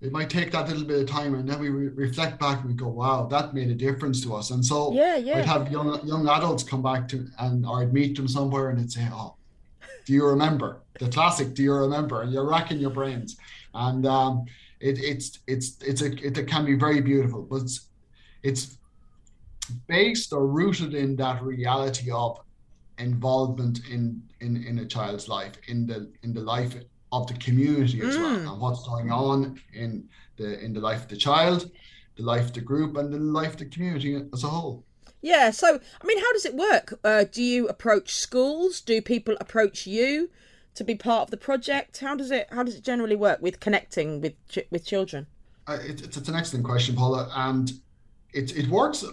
It 0.00 0.10
might 0.10 0.28
take 0.28 0.50
that 0.50 0.66
little 0.68 0.82
bit 0.82 1.00
of 1.00 1.08
time, 1.08 1.36
and 1.36 1.48
then 1.48 1.60
we 1.60 1.68
re- 1.68 1.86
reflect 2.06 2.40
back 2.40 2.58
and 2.62 2.70
we 2.70 2.74
go, 2.74 2.88
"Wow, 2.88 3.26
that 3.26 3.54
made 3.54 3.70
a 3.70 3.74
difference 3.74 4.20
to 4.22 4.34
us." 4.34 4.50
And 4.50 4.64
so, 4.66 4.92
Yeah, 4.92 5.14
yeah. 5.14 5.38
I'd 5.38 5.44
have 5.44 5.70
young 5.70 6.04
young 6.04 6.28
adults 6.28 6.64
come 6.64 6.82
back 6.82 7.06
to 7.10 7.28
and 7.38 7.64
or 7.64 7.82
I'd 7.82 7.92
meet 7.92 8.16
them 8.16 8.26
somewhere 8.26 8.70
and 8.70 8.80
they'd 8.80 8.90
say, 8.90 9.08
"Oh, 9.12 9.36
do 10.04 10.12
you 10.12 10.26
remember 10.26 10.80
the 10.98 11.08
classic? 11.08 11.54
Do 11.54 11.62
you 11.62 11.72
remember?" 11.72 12.22
And 12.22 12.32
you're 12.32 12.48
racking 12.48 12.80
your 12.80 12.90
brains, 12.90 13.36
and 13.74 14.04
um, 14.04 14.44
it, 14.80 14.98
it's 14.98 15.38
it's 15.46 15.76
it's 15.82 16.02
a 16.02 16.06
it, 16.06 16.36
it 16.36 16.48
can 16.48 16.64
be 16.64 16.74
very 16.74 17.00
beautiful, 17.00 17.42
but 17.42 17.62
it's, 17.62 17.86
it's 18.42 18.78
based 19.86 20.32
or 20.32 20.46
rooted 20.46 20.94
in 20.94 21.16
that 21.16 21.42
reality 21.42 22.10
of 22.10 22.40
involvement 22.98 23.80
in 23.90 24.22
in 24.40 24.62
in 24.64 24.78
a 24.80 24.86
child's 24.86 25.28
life, 25.28 25.54
in 25.68 25.86
the 25.86 26.10
in 26.22 26.32
the 26.32 26.40
life 26.40 26.74
of 27.12 27.26
the 27.26 27.34
community 27.34 28.00
as 28.00 28.16
well, 28.16 28.36
Mm. 28.38 28.50
and 28.52 28.60
what's 28.60 28.86
going 28.86 29.10
on 29.10 29.60
in 29.74 30.08
the 30.36 30.62
in 30.64 30.72
the 30.72 30.80
life 30.80 31.02
of 31.02 31.08
the 31.08 31.16
child, 31.16 31.70
the 32.16 32.22
life 32.22 32.46
of 32.46 32.52
the 32.52 32.60
group, 32.60 32.96
and 32.96 33.12
the 33.12 33.18
life 33.18 33.52
of 33.54 33.58
the 33.58 33.66
community 33.66 34.14
as 34.32 34.44
a 34.44 34.48
whole. 34.48 34.84
Yeah. 35.20 35.50
So, 35.52 35.78
I 36.00 36.06
mean, 36.06 36.18
how 36.18 36.32
does 36.32 36.44
it 36.44 36.54
work? 36.56 36.98
Uh, 37.04 37.24
do 37.30 37.42
you 37.42 37.68
approach 37.68 38.14
schools? 38.14 38.80
Do 38.80 39.00
people 39.00 39.36
approach 39.40 39.86
you 39.86 40.30
to 40.74 40.82
be 40.84 40.94
part 40.96 41.22
of 41.22 41.30
the 41.30 41.36
project? 41.36 41.98
How 41.98 42.14
does 42.16 42.30
it 42.30 42.48
How 42.50 42.62
does 42.62 42.74
it 42.74 42.82
generally 42.84 43.16
work 43.16 43.40
with 43.40 43.60
connecting 43.60 44.20
with 44.20 44.34
ch- 44.48 44.66
with 44.70 44.84
children? 44.84 45.26
Uh, 45.68 45.78
it, 45.90 46.02
it's, 46.02 46.16
it's 46.16 46.28
an 46.28 46.34
excellent 46.34 46.64
question, 46.64 46.96
Paula, 46.96 47.30
and 47.34 47.72
it 48.32 48.56
it 48.56 48.68
works, 48.68 49.04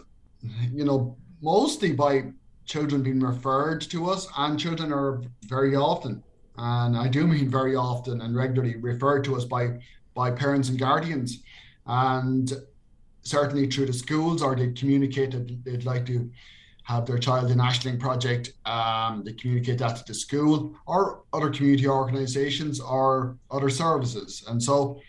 you 0.72 0.86
know, 0.86 1.18
mostly 1.42 1.94
by 1.94 2.32
children 2.66 3.02
being 3.02 3.20
referred 3.20 3.82
to 3.82 4.10
us, 4.10 4.28
and 4.38 4.60
children 4.60 4.94
are 4.94 5.22
very 5.48 5.76
often, 5.76 6.24
and 6.58 6.96
I 6.96 7.08
do 7.08 7.26
mean 7.26 7.50
very 7.50 7.76
often 7.76 8.22
and 8.22 8.36
regularly 8.36 8.76
referred 8.76 9.24
to 9.26 9.36
us 9.36 9.46
by 9.46 9.80
by 10.14 10.32
parents 10.32 10.70
and 10.70 10.78
guardians, 10.78 11.44
and 11.86 12.52
certainly 13.22 13.68
through 13.68 13.86
the 13.86 13.94
schools, 13.94 14.42
or 14.42 14.56
they 14.56 14.72
communicate 14.72 15.32
that 15.32 15.64
they'd 15.64 15.86
like 15.86 16.06
to 16.08 16.30
have 16.84 17.06
their 17.06 17.20
child 17.20 17.52
in 17.52 17.60
Aisling 17.60 18.00
project. 18.00 18.54
Um, 18.66 19.24
they 19.24 19.34
communicate 19.34 19.78
that 19.78 19.96
to 19.98 20.04
the 20.06 20.14
school 20.14 20.76
or 20.88 21.24
other 21.34 21.50
community 21.50 21.88
organisations 21.88 22.80
or 22.80 23.38
other 23.52 23.70
services, 23.70 24.44
and 24.48 24.62
so 24.62 25.00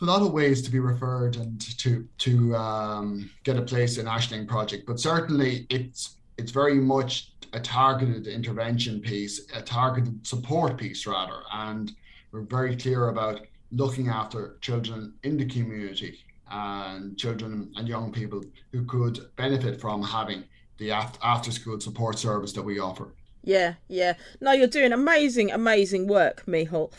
a 0.00 0.04
lot 0.04 0.22
of 0.22 0.32
ways 0.32 0.62
to 0.62 0.70
be 0.70 0.80
referred 0.80 1.36
and 1.36 1.60
to 1.78 2.06
to 2.18 2.54
um, 2.56 3.30
get 3.44 3.56
a 3.56 3.62
place 3.62 3.98
in 3.98 4.06
Aisling 4.06 4.46
project, 4.46 4.86
but 4.86 4.98
certainly 5.00 5.66
it's 5.70 6.16
it's 6.38 6.50
very 6.50 6.74
much 6.74 7.32
a 7.52 7.60
targeted 7.60 8.26
intervention 8.26 9.00
piece, 9.00 9.46
a 9.54 9.62
targeted 9.62 10.26
support 10.26 10.76
piece 10.76 11.06
rather, 11.06 11.40
and 11.52 11.92
we're 12.32 12.42
very 12.42 12.74
clear 12.76 13.08
about 13.08 13.46
looking 13.70 14.08
after 14.08 14.56
children 14.60 15.14
in 15.22 15.36
the 15.36 15.46
community 15.46 16.18
and 16.50 17.16
children 17.16 17.72
and 17.76 17.88
young 17.88 18.12
people 18.12 18.42
who 18.72 18.84
could 18.84 19.18
benefit 19.36 19.80
from 19.80 20.02
having 20.02 20.44
the 20.78 20.90
after, 20.90 21.52
school 21.52 21.80
support 21.80 22.18
service 22.18 22.52
that 22.52 22.62
we 22.62 22.78
offer. 22.78 23.14
Yeah, 23.42 23.74
yeah. 23.88 24.14
No, 24.40 24.52
you're 24.52 24.66
doing 24.66 24.92
amazing, 24.92 25.52
amazing 25.52 26.08
work, 26.08 26.44
Micheál. 26.46 26.92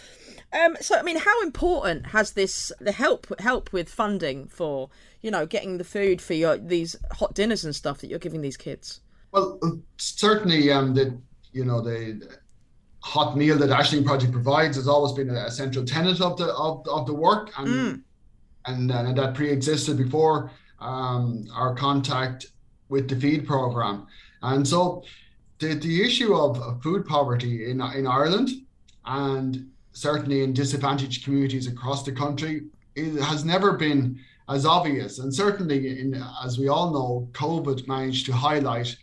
Um, 0.56 0.78
so 0.80 0.98
I 0.98 1.02
mean, 1.02 1.18
how 1.18 1.42
important 1.42 2.08
has 2.08 2.32
this 2.32 2.72
the 2.80 2.92
help 2.92 3.28
help 3.40 3.74
with 3.74 3.90
funding 3.90 4.48
for 4.48 4.90
you 5.22 5.30
know 5.30 5.46
getting 5.46 5.78
the 5.78 5.84
food 5.84 6.22
for 6.22 6.34
your 6.34 6.58
these 6.58 6.96
hot 7.12 7.34
dinners 7.34 7.66
and 7.66 7.76
stuff 7.76 8.00
that 8.00 8.08
you're 8.08 8.20
giving 8.20 8.42
these 8.42 8.58
kids? 8.58 9.02
Well, 9.32 9.60
certainly, 9.98 10.72
um, 10.72 10.94
the 10.94 11.20
you 11.52 11.66
know 11.66 11.82
the 11.82 12.38
hot 13.02 13.36
meal 13.38 13.58
that 13.58 13.70
Aisling 13.70 14.06
Project 14.06 14.32
provides 14.32 14.78
has 14.78 14.88
always 14.88 15.12
been 15.12 15.30
a, 15.30 15.52
central 15.52 15.84
tenet 15.84 16.22
of 16.22 16.38
the 16.38 16.54
of, 16.54 16.88
of 16.88 17.06
the 17.06 17.14
work, 17.14 17.52
and 17.58 17.68
mm. 17.68 18.02
and, 18.66 18.90
and 18.92 19.18
that 19.18 19.34
pre-existed 19.34 19.98
before 19.98 20.52
um, 20.80 21.46
our 21.54 21.76
contact 21.76 22.48
with 22.88 23.10
the 23.10 23.16
FEAD 23.16 23.46
program, 23.46 24.08
and 24.42 24.66
so 24.66 25.04
the 25.60 25.74
the 25.76 26.02
issue 26.02 26.34
of, 26.34 26.82
food 26.82 27.06
poverty 27.06 27.70
in 27.70 27.82
in 27.82 28.08
Ireland 28.08 28.50
and 29.06 29.70
certainly 29.96 30.44
in 30.44 30.54
disadvantaged 30.54 31.24
communities 31.24 31.68
across 31.68 32.04
the 32.04 32.12
country 32.12 32.62
it 32.96 33.22
has 33.22 33.46
never 33.46 33.74
been 33.74 34.20
as 34.50 34.66
obvious. 34.66 35.20
And 35.20 35.34
certainly, 35.34 36.00
in, 36.00 36.24
as 36.44 36.58
we 36.58 36.68
all 36.68 36.92
know, 36.92 37.30
COVID 37.34 37.88
managed 37.88 38.26
to 38.28 38.34
highlight 38.34 38.96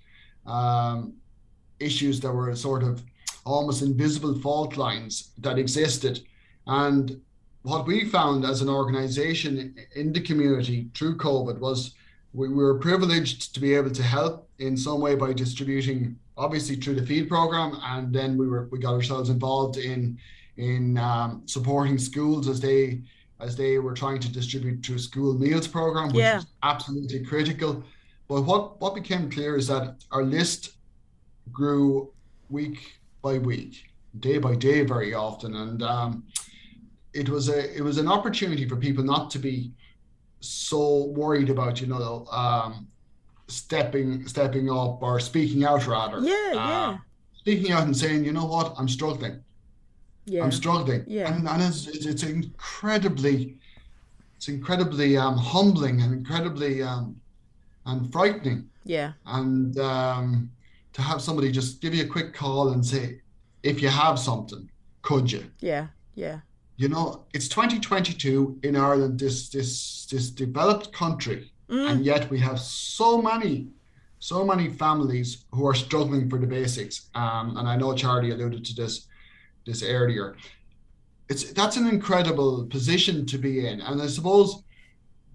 um, 0.47 1.15
issues 1.79 2.21
that 2.21 2.33
were 2.33 2.55
sort 2.57 2.83
of 2.83 3.03
almost 3.45 3.83
invisible 3.83 4.39
fault 4.41 4.77
lines 4.77 5.33
that 5.39 5.59
existed. 5.59 6.21
And 6.67 7.21
what 7.63 7.87
we 7.87 8.09
found 8.09 8.45
as 8.45 8.63
an 8.63 8.69
organization 8.69 9.75
in 9.95 10.13
the 10.13 10.21
community 10.21 10.89
through 10.95 11.17
COVID 11.19 11.59
was 11.59 11.95
we 12.33 12.49
were 12.49 12.79
privileged 12.79 13.53
to 13.55 13.61
be 13.61 13.75
able 13.75 13.91
to 13.91 14.03
help 14.03 14.49
in 14.59 14.77
some 14.77 15.01
way 15.01 15.15
by 15.17 15.33
distributing, 15.33 16.17
obviously 16.37 16.77
through 16.77 16.95
the 16.95 17.07
FEAD 17.07 17.29
program, 17.29 17.79
and 17.83 18.13
then 18.13 18.39
we 18.39 18.49
were 18.49 18.69
we 18.73 18.79
got 18.79 18.95
ourselves 18.95 19.29
involved 19.29 19.77
in 19.77 20.19
in 20.57 20.99
um, 20.99 21.43
supporting 21.47 21.99
schools 21.99 22.49
as 22.49 22.61
they 22.61 23.03
as 23.41 23.57
they 23.57 23.79
were 23.79 23.93
trying 23.93 24.21
to 24.21 24.31
distribute 24.31 24.87
through 24.87 24.99
school 24.99 25.35
meals 25.35 25.67
program, 25.67 26.09
which 26.09 26.17
yeah. 26.17 26.37
was 26.37 26.47
absolutely 26.63 27.25
critical. 27.25 27.83
But 28.29 28.43
what 28.43 28.81
what 28.81 28.95
became 28.95 29.31
clear 29.31 29.57
is 29.57 29.67
that 29.69 30.05
our 30.13 30.23
list 30.23 30.73
grew 31.51 32.13
week 32.51 33.01
by 33.21 33.39
week, 33.39 33.91
day 34.21 34.39
by 34.39 34.55
day, 34.55 34.83
very 34.83 35.15
often, 35.15 35.57
and 35.57 35.83
um, 35.83 36.25
it 37.13 37.29
was 37.29 37.49
a 37.49 37.77
it 37.77 37.83
was 37.83 37.99
an 37.99 38.09
opportunity 38.09 38.69
for 38.69 38.77
people 38.77 39.05
not 39.05 39.31
to 39.31 39.39
be 39.39 39.73
so 40.41 41.07
worried 41.07 41.51
about 41.51 41.81
you 41.81 41.87
know 41.87 42.27
um, 42.31 42.87
stepping 43.49 44.27
stepping 44.27 44.71
up 44.71 45.03
or 45.03 45.19
speaking 45.19 45.65
out 45.65 45.87
rather. 45.87 46.21
Yeah, 46.21 46.53
uh, 46.53 46.69
yeah. 46.69 46.99
Speaking 47.35 47.73
out 47.73 47.83
and 47.83 47.97
saying, 47.97 48.25
you 48.25 48.33
know 48.33 48.47
what, 48.47 48.73
I'm 48.79 48.89
struggling 48.89 49.43
yeah. 50.25 50.43
I'm 50.45 50.53
struggling. 50.53 51.05
Yeah. 51.07 51.33
And, 51.33 51.49
and 51.49 51.63
it's, 51.63 51.87
it's 51.87 52.23
incredibly, 52.23 53.57
it's 54.37 54.49
incredibly 54.49 55.17
um, 55.17 55.37
humbling 55.37 56.03
and 56.03 56.13
incredibly 56.13 56.83
um, 56.83 57.21
and 57.87 58.11
frightening. 58.13 58.69
Yeah. 58.85 59.13
And 59.27 59.79
um, 59.79 60.51
to 60.93 61.03
have 61.03 61.23
somebody 61.23 61.51
just 61.51 61.81
give 61.81 61.95
you 61.95 62.05
a 62.05 62.09
quick 62.09 62.35
call 62.35 62.71
and 62.71 62.85
say, 62.85 63.21
if 63.63 63.81
you 63.81 63.89
have 63.89 64.19
something, 64.19 64.69
could 65.03 65.31
you? 65.31 65.45
Yeah. 65.61 65.89
Yeah. 66.15 66.41
You 66.77 66.89
know, 66.89 67.25
it's 67.33 67.49
2022 67.49 68.61
in 68.63 68.77
Ireland, 68.77 69.21
this 69.21 69.51
this 69.51 70.07
this 70.07 70.31
developed 70.31 70.93
country, 70.93 71.53
mm. 71.69 71.91
and 71.91 72.05
yet 72.05 72.29
we 72.29 72.39
have 72.41 72.59
so 72.59 73.21
many, 73.21 73.69
so 74.19 74.45
many 74.45 74.69
families 74.69 75.45
who 75.53 75.67
are 75.67 75.75
struggling 75.75 76.29
for 76.29 76.39
the 76.39 76.47
basics. 76.47 77.09
Um, 77.15 77.57
and 77.57 77.69
I 77.69 77.77
know 77.77 77.95
Charlie 77.95 78.31
alluded 78.31 78.65
to 78.65 78.75
this 78.75 79.07
this 79.67 79.83
earlier. 79.83 80.37
It's 81.29 81.53
that's 81.53 81.77
an 81.77 81.89
incredible 81.89 82.67
position 82.67 83.27
to 83.27 83.39
be 83.39 83.67
in, 83.67 83.81
and 83.81 84.03
I 84.03 84.07
suppose 84.07 84.63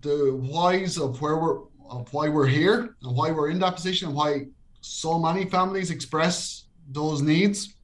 the 0.01 0.37
whys 0.41 0.97
of 0.97 1.21
where 1.21 1.37
we're 1.37 1.59
of 1.89 2.11
why 2.13 2.29
we're 2.29 2.47
here 2.47 2.95
and 3.01 3.15
why 3.15 3.31
we're 3.31 3.49
in 3.49 3.59
that 3.59 3.75
position 3.75 4.09
and 4.09 4.17
why 4.17 4.47
so 4.81 5.17
many 5.17 5.45
families 5.45 5.89
express 5.89 6.65
those 6.89 7.21
needs. 7.21 7.75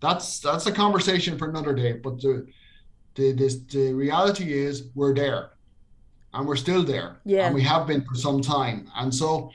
That's 0.00 0.40
that's 0.40 0.66
a 0.66 0.72
conversation 0.72 1.38
for 1.38 1.48
another 1.48 1.74
day. 1.74 1.92
But 1.92 2.20
the 2.20 2.46
the 3.14 3.32
this, 3.32 3.58
the 3.64 3.92
reality 3.92 4.52
is 4.52 4.88
we're 4.94 5.14
there, 5.14 5.50
and 6.32 6.46
we're 6.46 6.56
still 6.56 6.82
there, 6.82 7.20
yeah, 7.24 7.46
and 7.46 7.54
we 7.54 7.62
have 7.62 7.86
been 7.86 8.02
for 8.04 8.14
some 8.14 8.40
time. 8.40 8.90
And 8.96 9.14
so, 9.14 9.52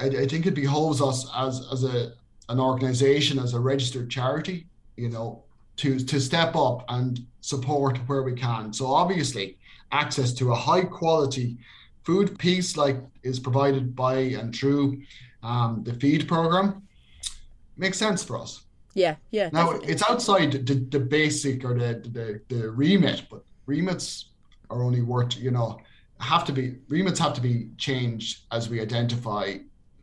I, 0.00 0.06
I 0.06 0.26
think 0.26 0.46
it 0.46 0.54
behoves 0.54 1.00
us 1.02 1.30
as 1.36 1.66
as 1.70 1.84
a 1.84 2.14
an 2.48 2.60
organization 2.60 3.38
as 3.38 3.54
a 3.54 3.60
registered 3.60 4.10
charity 4.10 4.66
you 4.96 5.08
know, 5.08 5.42
to 5.76 5.98
to 5.98 6.20
step 6.20 6.54
up 6.56 6.84
and 6.88 7.20
support 7.40 7.98
where 8.06 8.22
we 8.22 8.34
can. 8.34 8.72
So 8.72 8.86
obviously, 8.86 9.58
access 9.92 10.32
to 10.34 10.52
a 10.52 10.54
high 10.54 10.84
quality 10.84 11.58
food 12.04 12.38
piece 12.38 12.76
like 12.76 12.98
is 13.22 13.40
provided 13.40 13.96
by 13.96 14.16
and 14.16 14.54
through 14.54 15.02
um, 15.42 15.82
the 15.84 15.94
FEAD 15.94 16.28
program 16.28 16.82
makes 17.76 17.98
sense 17.98 18.22
for 18.22 18.38
us. 18.38 18.64
Yeah, 18.94 19.16
yeah. 19.30 19.50
Now 19.52 19.72
definitely. 19.72 19.92
it's 19.92 20.02
outside 20.08 20.52
the, 20.52 20.74
the 20.74 21.00
basic 21.00 21.64
or 21.64 21.74
the, 21.74 22.00
the 22.08 22.54
the 22.54 22.70
remit, 22.70 23.24
but 23.30 23.44
remits 23.66 24.26
are 24.70 24.82
only 24.82 25.02
worth 25.02 25.36
you 25.36 25.50
know 25.50 25.80
have 26.20 26.44
to 26.44 26.52
be 26.52 26.76
remits 26.88 27.18
have 27.18 27.34
to 27.34 27.40
be 27.40 27.68
changed 27.76 28.44
as 28.52 28.68
we 28.68 28.80
identify 28.80 29.56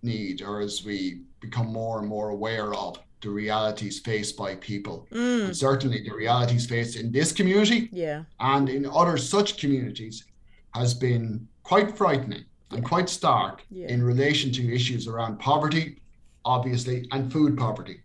need 0.03 0.41
or 0.41 0.61
as 0.61 0.83
we 0.83 1.21
become 1.39 1.67
more 1.67 1.99
and 1.99 2.07
more 2.07 2.29
aware 2.29 2.73
of 2.73 2.99
the 3.21 3.29
realities 3.29 3.99
faced 3.99 4.35
by 4.35 4.55
people. 4.55 5.07
Mm. 5.11 5.45
And 5.45 5.57
certainly 5.57 6.01
the 6.03 6.13
realities 6.13 6.65
faced 6.65 6.95
in 6.95 7.11
this 7.11 7.31
community 7.31 7.89
yeah. 7.91 8.23
and 8.39 8.67
in 8.69 8.85
other 8.85 9.17
such 9.17 9.57
communities 9.57 10.25
has 10.73 10.93
been 10.93 11.47
quite 11.63 11.97
frightening 11.97 12.45
and 12.71 12.83
quite 12.83 13.09
stark 13.09 13.63
yeah. 13.69 13.87
in 13.87 14.03
relation 14.03 14.51
to 14.53 14.73
issues 14.73 15.07
around 15.07 15.39
poverty, 15.39 16.01
obviously, 16.45 17.07
and 17.11 17.31
food 17.31 17.57
poverty. 17.57 18.01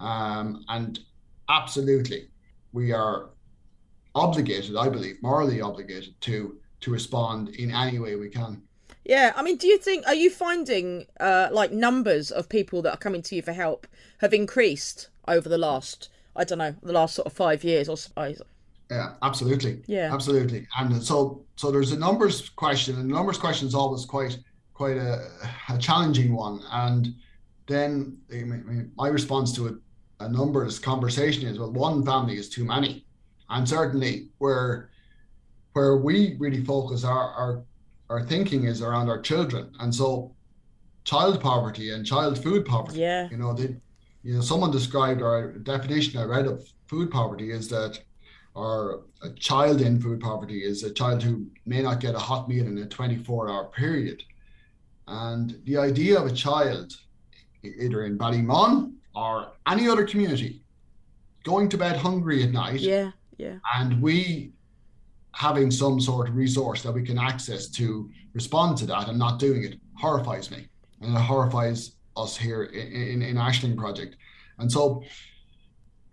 Um, 0.00 0.64
and 0.68 1.00
absolutely, 1.48 2.28
we 2.72 2.92
are 2.92 3.30
obligated, 4.14 4.76
I 4.76 4.88
believe, 4.88 5.22
morally 5.22 5.60
obligated 5.60 6.20
to 6.22 6.58
to 6.78 6.90
respond 6.90 7.48
in 7.56 7.70
any 7.70 7.98
way 7.98 8.16
we 8.16 8.28
can. 8.28 8.62
Yeah, 9.08 9.32
I 9.36 9.42
mean, 9.42 9.56
do 9.56 9.68
you 9.68 9.78
think 9.78 10.04
are 10.06 10.14
you 10.14 10.30
finding 10.30 11.06
uh, 11.20 11.48
like 11.52 11.70
numbers 11.70 12.32
of 12.32 12.48
people 12.48 12.82
that 12.82 12.90
are 12.90 12.96
coming 12.96 13.22
to 13.22 13.36
you 13.36 13.42
for 13.42 13.52
help 13.52 13.86
have 14.18 14.34
increased 14.34 15.10
over 15.28 15.48
the 15.48 15.58
last 15.58 16.08
I 16.34 16.42
don't 16.44 16.58
know 16.58 16.74
the 16.82 16.92
last 16.92 17.14
sort 17.14 17.26
of 17.26 17.32
five 17.32 17.62
years 17.62 17.88
or 17.88 17.96
so? 17.96 18.10
Yeah, 18.90 19.14
absolutely. 19.22 19.82
Yeah, 19.86 20.12
absolutely. 20.12 20.66
And 20.78 21.02
so 21.02 21.44
so 21.54 21.70
there's 21.70 21.92
a 21.92 21.98
numbers 21.98 22.48
question, 22.50 22.98
and 22.98 23.08
the 23.08 23.14
numbers 23.14 23.38
question 23.38 23.68
is 23.68 23.76
always 23.76 24.04
quite 24.04 24.38
quite 24.74 24.96
a, 24.96 25.24
a 25.68 25.78
challenging 25.78 26.34
one. 26.34 26.60
And 26.72 27.14
then 27.68 28.18
I 28.32 28.42
mean, 28.42 28.90
my 28.96 29.06
response 29.06 29.52
to 29.54 29.68
it, 29.68 29.74
a 30.18 30.28
numbers 30.28 30.80
conversation 30.80 31.48
is 31.48 31.60
well, 31.60 31.70
one 31.70 32.04
family 32.04 32.38
is 32.38 32.48
too 32.48 32.64
many, 32.64 33.06
and 33.50 33.68
certainly 33.68 34.30
where 34.38 34.90
where 35.74 35.96
we 35.96 36.36
really 36.40 36.64
focus 36.64 37.04
our 37.04 37.30
our 37.32 37.62
our 38.08 38.22
thinking 38.22 38.64
is 38.64 38.82
around 38.82 39.08
our 39.08 39.20
children, 39.20 39.72
and 39.80 39.94
so 39.94 40.34
child 41.04 41.40
poverty 41.40 41.92
and 41.92 42.04
child 42.04 42.42
food 42.42 42.64
poverty. 42.64 43.00
Yeah, 43.00 43.28
you 43.30 43.36
know, 43.36 43.52
they, 43.52 43.76
you 44.22 44.34
know, 44.34 44.40
someone 44.40 44.70
described 44.70 45.22
our 45.22 45.52
definition 45.52 46.20
I 46.20 46.24
read 46.24 46.46
of 46.46 46.66
food 46.86 47.10
poverty 47.10 47.50
is 47.52 47.68
that, 47.68 48.00
or 48.54 49.02
a 49.22 49.30
child 49.30 49.80
in 49.80 50.00
food 50.00 50.20
poverty 50.20 50.64
is 50.64 50.82
a 50.82 50.92
child 50.92 51.22
who 51.22 51.46
may 51.64 51.82
not 51.82 52.00
get 52.00 52.14
a 52.14 52.18
hot 52.18 52.48
meal 52.48 52.66
in 52.66 52.78
a 52.78 52.86
24-hour 52.86 53.66
period, 53.66 54.22
and 55.08 55.60
the 55.64 55.76
idea 55.76 56.18
of 56.18 56.26
a 56.26 56.32
child, 56.32 56.92
either 57.62 58.04
in 58.04 58.18
Ballymun 58.18 58.92
or 59.14 59.52
any 59.66 59.88
other 59.88 60.04
community, 60.04 60.62
going 61.44 61.68
to 61.68 61.78
bed 61.78 61.96
hungry 61.96 62.42
at 62.42 62.50
night. 62.50 62.80
Yeah, 62.80 63.12
yeah. 63.38 63.58
And 63.76 64.02
we 64.02 64.52
having 65.36 65.70
some 65.70 66.00
sort 66.00 66.30
of 66.30 66.34
resource 66.34 66.82
that 66.82 66.90
we 66.90 67.02
can 67.02 67.18
access 67.18 67.68
to 67.68 68.10
respond 68.32 68.74
to 68.78 68.86
that 68.86 69.06
and 69.10 69.18
not 69.18 69.38
doing 69.38 69.62
it 69.64 69.78
horrifies 69.94 70.50
me 70.50 70.66
and 71.02 71.14
it 71.14 71.20
horrifies 71.20 71.92
us 72.16 72.34
here 72.34 72.64
in, 72.64 73.20
in, 73.20 73.22
in 73.22 73.36
Aisling 73.36 73.76
project. 73.76 74.16
And 74.58 74.72
so 74.72 75.02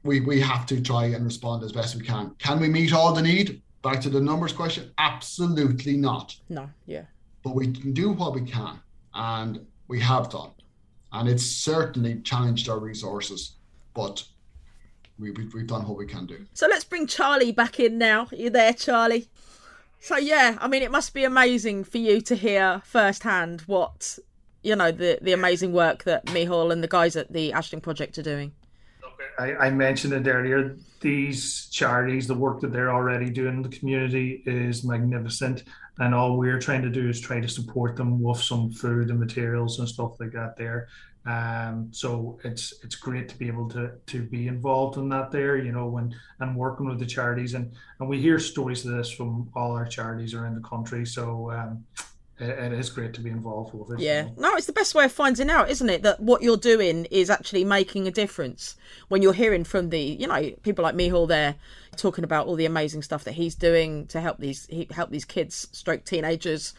we 0.03 0.19
we 0.19 0.41
have 0.41 0.65
to 0.65 0.81
try 0.81 1.05
and 1.05 1.23
respond 1.23 1.63
as 1.63 1.71
best 1.71 1.95
we 1.95 2.01
can. 2.01 2.35
Can 2.37 2.59
we 2.59 2.67
meet 2.67 2.91
all 2.91 3.13
the 3.13 3.21
need? 3.21 3.61
Back 3.81 4.01
to 4.01 4.09
the 4.09 4.19
numbers 4.19 4.51
question, 4.51 4.91
absolutely 4.97 5.95
not. 5.95 6.35
No, 6.49 6.69
yeah. 6.85 7.05
But 7.45 7.55
we 7.55 7.71
can 7.71 7.93
do 7.93 8.11
what 8.11 8.33
we 8.33 8.41
can, 8.41 8.77
and 9.13 9.65
we 9.87 10.01
have 10.01 10.29
done, 10.29 10.51
and 11.13 11.29
it's 11.29 11.45
certainly 11.45 12.19
challenged 12.21 12.67
our 12.67 12.79
resources. 12.79 13.55
But 13.93 14.25
we, 15.19 15.31
we've, 15.31 15.53
we've 15.53 15.67
done 15.67 15.87
what 15.87 15.97
we 15.97 16.05
can 16.05 16.25
do. 16.25 16.45
So 16.53 16.67
let's 16.67 16.83
bring 16.83 17.07
Charlie 17.07 17.51
back 17.51 17.79
in 17.79 17.97
now. 17.97 18.27
Are 18.31 18.35
you 18.35 18.49
there, 18.49 18.73
Charlie? 18.73 19.27
So 19.99 20.17
yeah, 20.17 20.57
I 20.59 20.67
mean, 20.67 20.83
it 20.83 20.91
must 20.91 21.13
be 21.13 21.23
amazing 21.23 21.85
for 21.85 21.97
you 21.97 22.19
to 22.21 22.35
hear 22.35 22.81
firsthand 22.85 23.61
what 23.61 24.19
you 24.61 24.75
know 24.75 24.91
the 24.91 25.19
the 25.21 25.31
amazing 25.33 25.71
work 25.71 26.03
that 26.03 26.25
Micheál 26.25 26.71
and 26.71 26.83
the 26.83 26.87
guys 26.87 27.15
at 27.15 27.31
the 27.31 27.51
Aisling 27.51 27.81
Project 27.81 28.17
are 28.17 28.23
doing. 28.23 28.53
I, 29.39 29.55
I 29.55 29.69
mentioned 29.69 30.13
it 30.13 30.29
earlier. 30.29 30.75
These 30.99 31.67
charities, 31.69 32.27
the 32.27 32.35
work 32.35 32.61
that 32.61 32.71
they're 32.71 32.91
already 32.91 33.29
doing 33.29 33.55
in 33.55 33.61
the 33.61 33.69
community 33.69 34.43
is 34.45 34.83
magnificent. 34.83 35.63
And 35.99 36.13
all 36.13 36.37
we're 36.37 36.59
trying 36.59 36.81
to 36.83 36.89
do 36.89 37.09
is 37.09 37.19
try 37.19 37.39
to 37.39 37.47
support 37.47 37.95
them 37.95 38.21
with 38.21 38.41
some 38.41 38.71
food 38.71 39.09
and 39.09 39.19
materials 39.19 39.79
and 39.79 39.87
stuff 39.87 40.19
like 40.19 40.31
that 40.31 40.55
there. 40.57 40.87
Um, 41.25 41.87
so 41.91 42.37
it's 42.43 42.73
it's 42.83 42.95
great 42.95 43.29
to 43.29 43.37
be 43.37 43.47
able 43.47 43.69
to 43.69 43.91
to 44.07 44.23
be 44.23 44.47
involved 44.47 44.97
in 44.97 45.07
that 45.09 45.31
there, 45.31 45.57
you 45.57 45.71
know, 45.71 45.87
when 45.87 46.13
and 46.39 46.55
working 46.55 46.85
with 46.87 46.99
the 46.99 47.05
charities 47.05 47.53
and 47.53 47.71
and 47.99 48.09
we 48.09 48.19
hear 48.19 48.39
stories 48.39 48.85
of 48.85 48.91
this 48.95 49.09
from 49.09 49.49
all 49.55 49.71
our 49.71 49.85
charities 49.85 50.33
around 50.33 50.55
the 50.55 50.67
country. 50.67 51.05
So 51.05 51.51
um, 51.51 51.85
it, 52.39 52.49
it 52.49 52.73
is 52.73 52.89
great 52.89 53.13
to 53.13 53.21
be 53.21 53.29
involved 53.29 53.73
with 53.73 53.97
it. 53.97 54.03
Yeah, 54.03 54.29
no, 54.37 54.55
it's 54.55 54.65
the 54.65 54.73
best 54.73 54.95
way 54.95 55.05
of 55.05 55.13
finding 55.13 55.49
out, 55.49 55.69
isn't 55.69 55.89
it? 55.89 56.03
That 56.03 56.19
what 56.19 56.41
you're 56.41 56.57
doing 56.57 57.05
is 57.05 57.29
actually 57.29 57.63
making 57.63 58.05
a 58.07 58.11
difference. 58.11 58.75
When 59.07 59.21
you're 59.21 59.33
hearing 59.33 59.63
from 59.63 59.91
the, 59.91 60.01
you 60.01 60.27
know, 60.27 60.51
people 60.63 60.83
like 60.83 60.95
Micheál 60.95 61.27
there 61.27 61.55
talking 61.95 62.25
about 62.25 62.47
all 62.47 62.55
the 62.55 62.65
amazing 62.65 63.01
stuff 63.01 63.23
that 63.23 63.33
he's 63.33 63.55
doing 63.55 64.07
to 64.07 64.19
help 64.19 64.39
these 64.39 64.67
help 64.91 65.09
these 65.09 65.25
kids, 65.25 65.69
stroke 65.71 66.03
teenagers. 66.03 66.73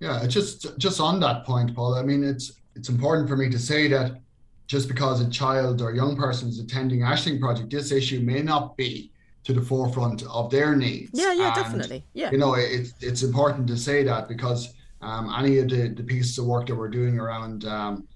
Yeah, 0.00 0.26
just 0.26 0.78
just 0.78 1.00
on 1.00 1.20
that 1.20 1.44
point, 1.44 1.74
Paul. 1.74 1.94
I 1.94 2.02
mean, 2.02 2.24
it's 2.24 2.52
it's 2.78 2.88
important 2.88 3.28
for 3.28 3.36
me 3.36 3.50
to 3.50 3.58
say 3.58 3.88
that 3.88 4.20
just 4.68 4.86
because 4.86 5.20
a 5.20 5.28
child 5.28 5.82
or 5.82 5.92
young 5.92 6.16
person 6.16 6.48
is 6.48 6.60
attending 6.60 7.00
Aisling 7.00 7.40
Project, 7.40 7.70
this 7.70 7.90
issue 7.90 8.20
may 8.20 8.40
not 8.40 8.76
be 8.76 9.10
to 9.44 9.52
the 9.52 9.62
forefront 9.62 10.22
of 10.24 10.50
their 10.50 10.76
needs. 10.76 11.10
Yeah, 11.12 11.32
yeah, 11.32 11.46
and, 11.46 11.54
definitely. 11.56 12.04
Yeah. 12.12 12.30
You 12.30 12.38
know, 12.38 12.54
it's 12.54 12.92
it's 13.00 13.22
important 13.22 13.66
to 13.68 13.76
say 13.76 14.04
that 14.04 14.28
because 14.28 14.74
um, 15.00 15.32
any 15.36 15.58
of 15.58 15.68
the, 15.68 15.88
the 15.88 16.02
pieces 16.02 16.38
of 16.38 16.44
work 16.46 16.66
that 16.66 16.76
we're 16.76 16.88
doing 16.88 17.18
around 17.18 17.64
um, 17.64 18.06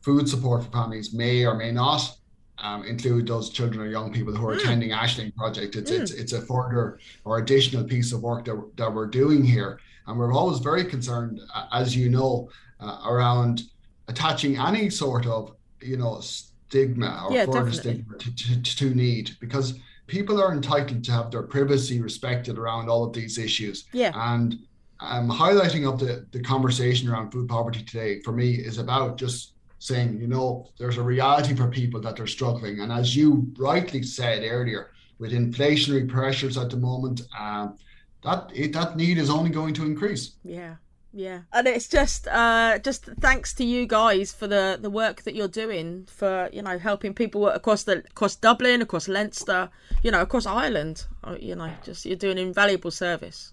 food 0.00 0.28
support 0.28 0.64
for 0.64 0.70
families 0.70 1.12
may 1.12 1.44
or 1.44 1.54
may 1.54 1.72
not 1.72 2.16
um, 2.58 2.84
include 2.84 3.26
those 3.26 3.50
children 3.50 3.80
or 3.80 3.90
young 3.90 4.12
people 4.12 4.34
who 4.34 4.46
are 4.48 4.54
mm. 4.54 4.60
attending 4.60 4.90
Aisling 4.90 5.34
Project. 5.34 5.76
It's, 5.76 5.90
mm. 5.90 6.00
it's 6.00 6.12
it's 6.12 6.32
a 6.32 6.42
further 6.42 6.98
or 7.24 7.38
additional 7.38 7.84
piece 7.84 8.12
of 8.12 8.22
work 8.22 8.44
that, 8.46 8.58
that 8.76 8.92
we're 8.92 9.06
doing 9.06 9.44
here. 9.44 9.80
And 10.06 10.18
we're 10.18 10.32
always 10.32 10.60
very 10.60 10.84
concerned, 10.84 11.40
as 11.72 11.94
you 11.94 12.08
know, 12.08 12.48
uh, 12.80 13.02
around 13.06 13.64
attaching 14.08 14.58
any 14.58 14.90
sort 14.90 15.26
of 15.26 15.54
you 15.80 15.96
know 15.96 16.20
stigma 16.20 17.24
or 17.28 17.34
yeah, 17.34 17.44
further 17.44 17.70
definitely. 17.70 17.92
stigma 17.92 18.18
to, 18.18 18.62
to, 18.62 18.76
to 18.76 18.94
need 18.94 19.30
because 19.40 19.78
people 20.06 20.40
are 20.40 20.52
entitled 20.52 21.04
to 21.04 21.12
have 21.12 21.30
their 21.30 21.42
privacy 21.42 22.00
respected 22.00 22.58
around 22.58 22.88
all 22.88 23.04
of 23.04 23.12
these 23.12 23.38
issues. 23.38 23.84
Yeah. 23.92 24.12
And 24.14 24.58
um, 25.00 25.30
highlighting 25.30 25.90
of 25.90 26.00
the, 26.00 26.26
the 26.32 26.40
conversation 26.40 27.08
around 27.08 27.30
food 27.30 27.48
poverty 27.48 27.82
today 27.84 28.20
for 28.22 28.32
me 28.32 28.54
is 28.54 28.78
about 28.78 29.16
just 29.16 29.52
saying, 29.78 30.20
you 30.20 30.26
know, 30.26 30.66
there's 30.78 30.96
a 30.96 31.02
reality 31.02 31.54
for 31.54 31.68
people 31.68 32.00
that 32.00 32.16
they're 32.16 32.26
struggling. 32.26 32.80
And 32.80 32.90
as 32.90 33.14
you 33.14 33.52
rightly 33.58 34.02
said 34.02 34.42
earlier, 34.42 34.90
with 35.18 35.32
inflationary 35.32 36.08
pressures 36.08 36.56
at 36.56 36.70
the 36.70 36.76
moment, 36.76 37.22
um, 37.38 37.76
that 38.24 38.50
it, 38.52 38.72
that 38.72 38.96
need 38.96 39.18
is 39.18 39.30
only 39.30 39.50
going 39.50 39.74
to 39.74 39.84
increase. 39.84 40.32
Yeah. 40.42 40.74
Yeah, 41.12 41.40
and 41.52 41.66
it's 41.66 41.88
just 41.88 42.28
uh, 42.28 42.78
just 42.78 43.06
thanks 43.20 43.54
to 43.54 43.64
you 43.64 43.86
guys 43.86 44.32
for 44.32 44.46
the, 44.46 44.78
the 44.80 44.90
work 44.90 45.22
that 45.22 45.34
you're 45.34 45.48
doing 45.48 46.06
for 46.06 46.50
you 46.52 46.60
know 46.60 46.78
helping 46.78 47.14
people 47.14 47.48
across 47.48 47.84
the 47.84 47.98
across 48.10 48.36
Dublin, 48.36 48.82
across 48.82 49.08
Leinster, 49.08 49.70
you 50.02 50.10
know 50.10 50.20
across 50.20 50.44
Ireland. 50.44 51.06
Uh, 51.24 51.36
you 51.40 51.54
know, 51.54 51.70
just 51.82 52.04
you're 52.04 52.16
doing 52.16 52.36
invaluable 52.36 52.90
service. 52.90 53.52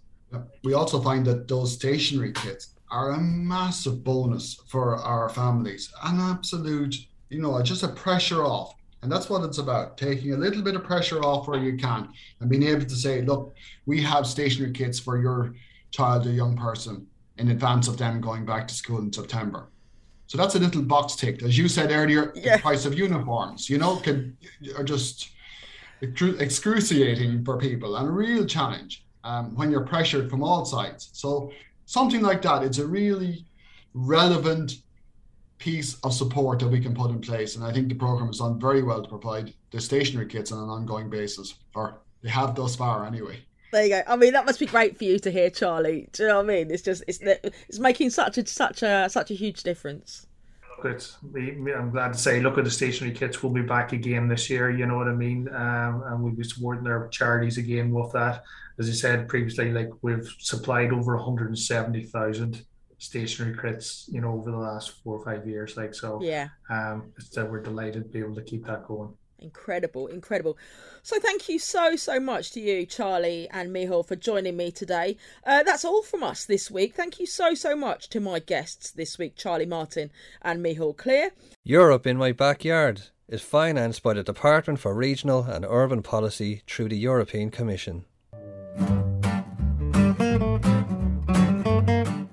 We 0.63 0.73
also 0.73 1.01
find 1.01 1.25
that 1.27 1.47
those 1.47 1.73
stationary 1.73 2.33
kits 2.33 2.75
are 2.91 3.11
a 3.11 3.19
massive 3.19 4.03
bonus 4.03 4.55
for 4.67 4.97
our 4.97 5.29
families, 5.29 5.93
an 6.03 6.19
absolute 6.19 6.95
you 7.29 7.41
know 7.41 7.61
just 7.61 7.83
a 7.83 7.87
pressure 7.87 8.43
off. 8.43 8.75
And 9.01 9.11
that's 9.11 9.29
what 9.29 9.43
it's 9.43 9.59
about 9.59 9.97
taking 9.97 10.33
a 10.33 10.37
little 10.37 10.63
bit 10.63 10.75
of 10.75 10.83
pressure 10.83 11.21
off 11.23 11.47
where 11.47 11.59
you 11.59 11.77
can 11.77 12.09
and 12.39 12.49
being 12.49 12.63
able 12.63 12.85
to 12.85 12.95
say, 12.95 13.21
look, 13.21 13.55
we 13.85 14.01
have 14.01 14.25
stationary 14.25 14.73
kits 14.73 14.99
for 14.99 15.21
your 15.21 15.53
child 15.91 16.25
or 16.25 16.31
young 16.31 16.57
person 16.57 17.05
in 17.37 17.49
advance 17.49 17.87
of 17.87 17.97
them 17.97 18.21
going 18.21 18.45
back 18.45 18.67
to 18.67 18.73
school 18.73 18.99
in 18.99 19.11
September. 19.11 19.69
So 20.27 20.37
that's 20.37 20.55
a 20.55 20.59
little 20.59 20.81
box 20.81 21.15
ticked. 21.15 21.43
As 21.43 21.57
you 21.57 21.67
said 21.67 21.91
earlier, 21.91 22.31
yeah. 22.35 22.57
the 22.57 22.61
price 22.61 22.85
of 22.85 22.97
uniforms, 22.97 23.69
you 23.69 23.77
know, 23.77 23.97
can 23.97 24.37
are 24.77 24.83
just 24.83 25.29
excruciating 26.01 27.43
for 27.45 27.57
people 27.57 27.95
and 27.95 28.07
a 28.07 28.11
real 28.11 28.45
challenge 28.45 29.05
um, 29.23 29.55
when 29.55 29.71
you're 29.71 29.85
pressured 29.85 30.29
from 30.29 30.43
all 30.43 30.65
sides. 30.65 31.09
So 31.13 31.51
something 31.85 32.21
like 32.21 32.41
that, 32.41 32.63
it's 32.63 32.79
a 32.79 32.87
really 32.87 33.45
relevant 33.93 34.77
piece 35.57 35.95
of 36.01 36.13
support 36.13 36.59
that 36.59 36.67
we 36.67 36.79
can 36.79 36.93
put 36.93 37.11
in 37.11 37.21
place. 37.21 37.55
And 37.55 37.63
I 37.63 37.71
think 37.71 37.87
the 37.87 37.95
program 37.95 38.27
has 38.27 38.39
done 38.39 38.59
very 38.59 38.83
well 38.83 39.01
to 39.01 39.07
provide 39.09 39.53
the 39.71 39.79
stationary 39.79 40.27
kits 40.27 40.51
on 40.51 40.61
an 40.61 40.69
ongoing 40.69 41.09
basis, 41.09 41.55
or 41.73 42.01
they 42.21 42.29
have 42.29 42.55
thus 42.55 42.75
far 42.75 43.05
anyway. 43.05 43.39
There 43.75 43.83
you 43.83 43.89
go. 43.89 44.03
I 44.07 44.15
mean, 44.15 44.31
that 44.31 44.45
must 44.45 44.61
be 44.61 44.67
great 44.67 44.97
for 44.97 45.03
you 45.03 45.19
to 45.19 45.29
hear, 45.29 45.49
Charlie. 45.49 46.07
Do 46.13 46.23
you 46.23 46.29
know 46.29 46.37
what 46.37 46.45
I 46.45 46.47
mean? 46.47 46.71
It's 46.71 46.81
just 46.81 47.03
it's 47.09 47.19
it's 47.21 47.77
making 47.77 48.09
such 48.09 48.37
a 48.37 48.47
such 48.47 48.83
a 48.83 49.09
such 49.09 49.31
a 49.31 49.33
huge 49.33 49.63
difference. 49.63 50.27
It's, 50.85 51.17
I'm 51.35 51.91
glad 51.91 52.13
to 52.13 52.17
say, 52.19 52.39
look 52.39 52.57
at 52.57 52.63
the 52.63 52.71
stationary 52.71 53.13
kits. 53.13 53.43
We'll 53.43 53.51
be 53.51 53.63
back 53.63 53.91
again 53.91 54.29
this 54.29 54.49
year. 54.49 54.69
You 54.69 54.85
know 54.85 54.95
what 54.95 55.09
I 55.09 55.13
mean? 55.13 55.49
Um, 55.53 56.03
and 56.05 56.23
we'll 56.23 56.31
be 56.31 56.45
supporting 56.45 56.85
their 56.85 57.09
charities 57.09 57.57
again 57.57 57.91
with 57.91 58.13
that. 58.13 58.43
As 58.79 58.87
I 58.87 58.93
said 58.93 59.27
previously, 59.27 59.73
like 59.73 59.89
we've 60.01 60.29
supplied 60.39 60.93
over 60.93 61.17
170,000 61.17 62.65
stationary 62.97 63.57
kits, 63.61 64.07
you 64.09 64.21
know, 64.21 64.31
over 64.31 64.51
the 64.51 64.57
last 64.57 65.03
four 65.03 65.17
or 65.17 65.25
five 65.25 65.45
years. 65.45 65.75
Like 65.75 65.93
so, 65.93 66.21
yeah. 66.21 66.47
Um, 66.69 67.11
it's 67.17 67.27
that 67.31 67.51
we're 67.51 67.61
delighted 67.61 68.03
to 68.03 68.09
be 68.09 68.19
able 68.19 68.35
to 68.35 68.43
keep 68.43 68.65
that 68.67 68.85
going. 68.87 69.13
Incredible, 69.39 70.07
incredible. 70.07 70.57
So, 71.03 71.19
thank 71.19 71.49
you 71.49 71.59
so, 71.59 71.95
so 71.95 72.19
much 72.19 72.51
to 72.51 72.59
you, 72.59 72.85
Charlie 72.85 73.47
and 73.51 73.69
Micheál, 73.69 74.05
for 74.07 74.15
joining 74.15 74.57
me 74.57 74.71
today. 74.71 75.17
Uh, 75.45 75.63
that's 75.63 75.85
all 75.85 76.01
from 76.01 76.23
us 76.23 76.45
this 76.45 76.71
week. 76.71 76.95
Thank 76.95 77.19
you 77.19 77.25
so, 77.25 77.53
so 77.53 77.75
much 77.75 78.09
to 78.09 78.19
my 78.19 78.39
guests 78.39 78.91
this 78.91 79.17
week, 79.17 79.35
Charlie 79.35 79.65
Martin 79.65 80.09
and 80.41 80.63
Micheál 80.63 80.95
Clear. 80.95 81.31
Europe 81.63 82.07
in 82.07 82.17
My 82.17 82.31
Backyard 82.31 83.03
is 83.27 83.41
financed 83.41 84.03
by 84.03 84.13
the 84.13 84.23
Department 84.23 84.79
for 84.79 84.93
Regional 84.93 85.43
and 85.43 85.65
Urban 85.67 86.01
Policy 86.01 86.61
through 86.67 86.89
the 86.89 86.97
European 86.97 87.49
Commission. 87.51 88.05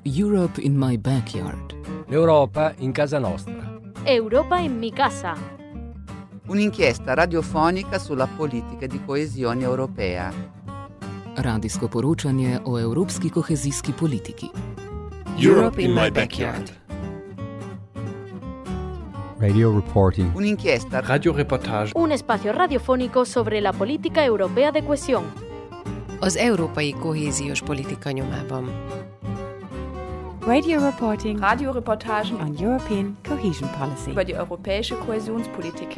Europe 0.05 0.59
in 0.59 0.77
My 0.77 0.97
Backyard. 0.97 1.75
L'Europa 2.09 2.75
in 2.79 2.93
casa 2.93 3.19
nostra. 3.19 3.81
Europa 4.05 4.57
in 4.57 4.79
mi 4.79 4.91
casa. 4.91 5.62
Un'inchiesta 6.47 7.15
radiofonica 7.15 7.99
sulla 7.99 8.27
politica 8.27 8.87
di 8.87 9.01
coesione 9.05 9.63
europea. 9.63 10.33
Radijsko 11.37 11.89
poročanje 11.89 12.61
o 12.65 12.79
evropski 12.79 13.31
kohezijski 13.31 13.93
politiki. 13.93 14.51
Europe 15.39 15.81
in 15.81 15.93
my 15.93 16.11
backyard. 16.11 16.73
Radio 19.39 19.71
reporting. 19.71 20.35
Un'inchiesta 20.35 21.01
Radioreportage. 21.01 21.93
Un 21.95 22.11
espacio 22.11 22.53
radiofónico 22.53 23.25
sobre 23.25 23.61
la 23.61 23.73
política 23.73 24.25
europea 24.25 24.73
de 24.73 24.83
cohesión. 24.83 25.25
Az 26.21 26.37
európai 26.37 26.93
kohéziós 26.93 27.63
politika 27.63 28.13
nyomában. 28.13 28.71
Radio 30.45 30.81
reporting 30.81 31.39
Radioreportagen 31.39 32.41
on 32.41 32.57
European 32.57 33.17
cohesion 33.23 33.69
policy. 33.79 34.11
über 34.11 34.25
die 34.25 34.35
europäische 34.35 34.97
Kohäsionspolitik. 34.97 35.97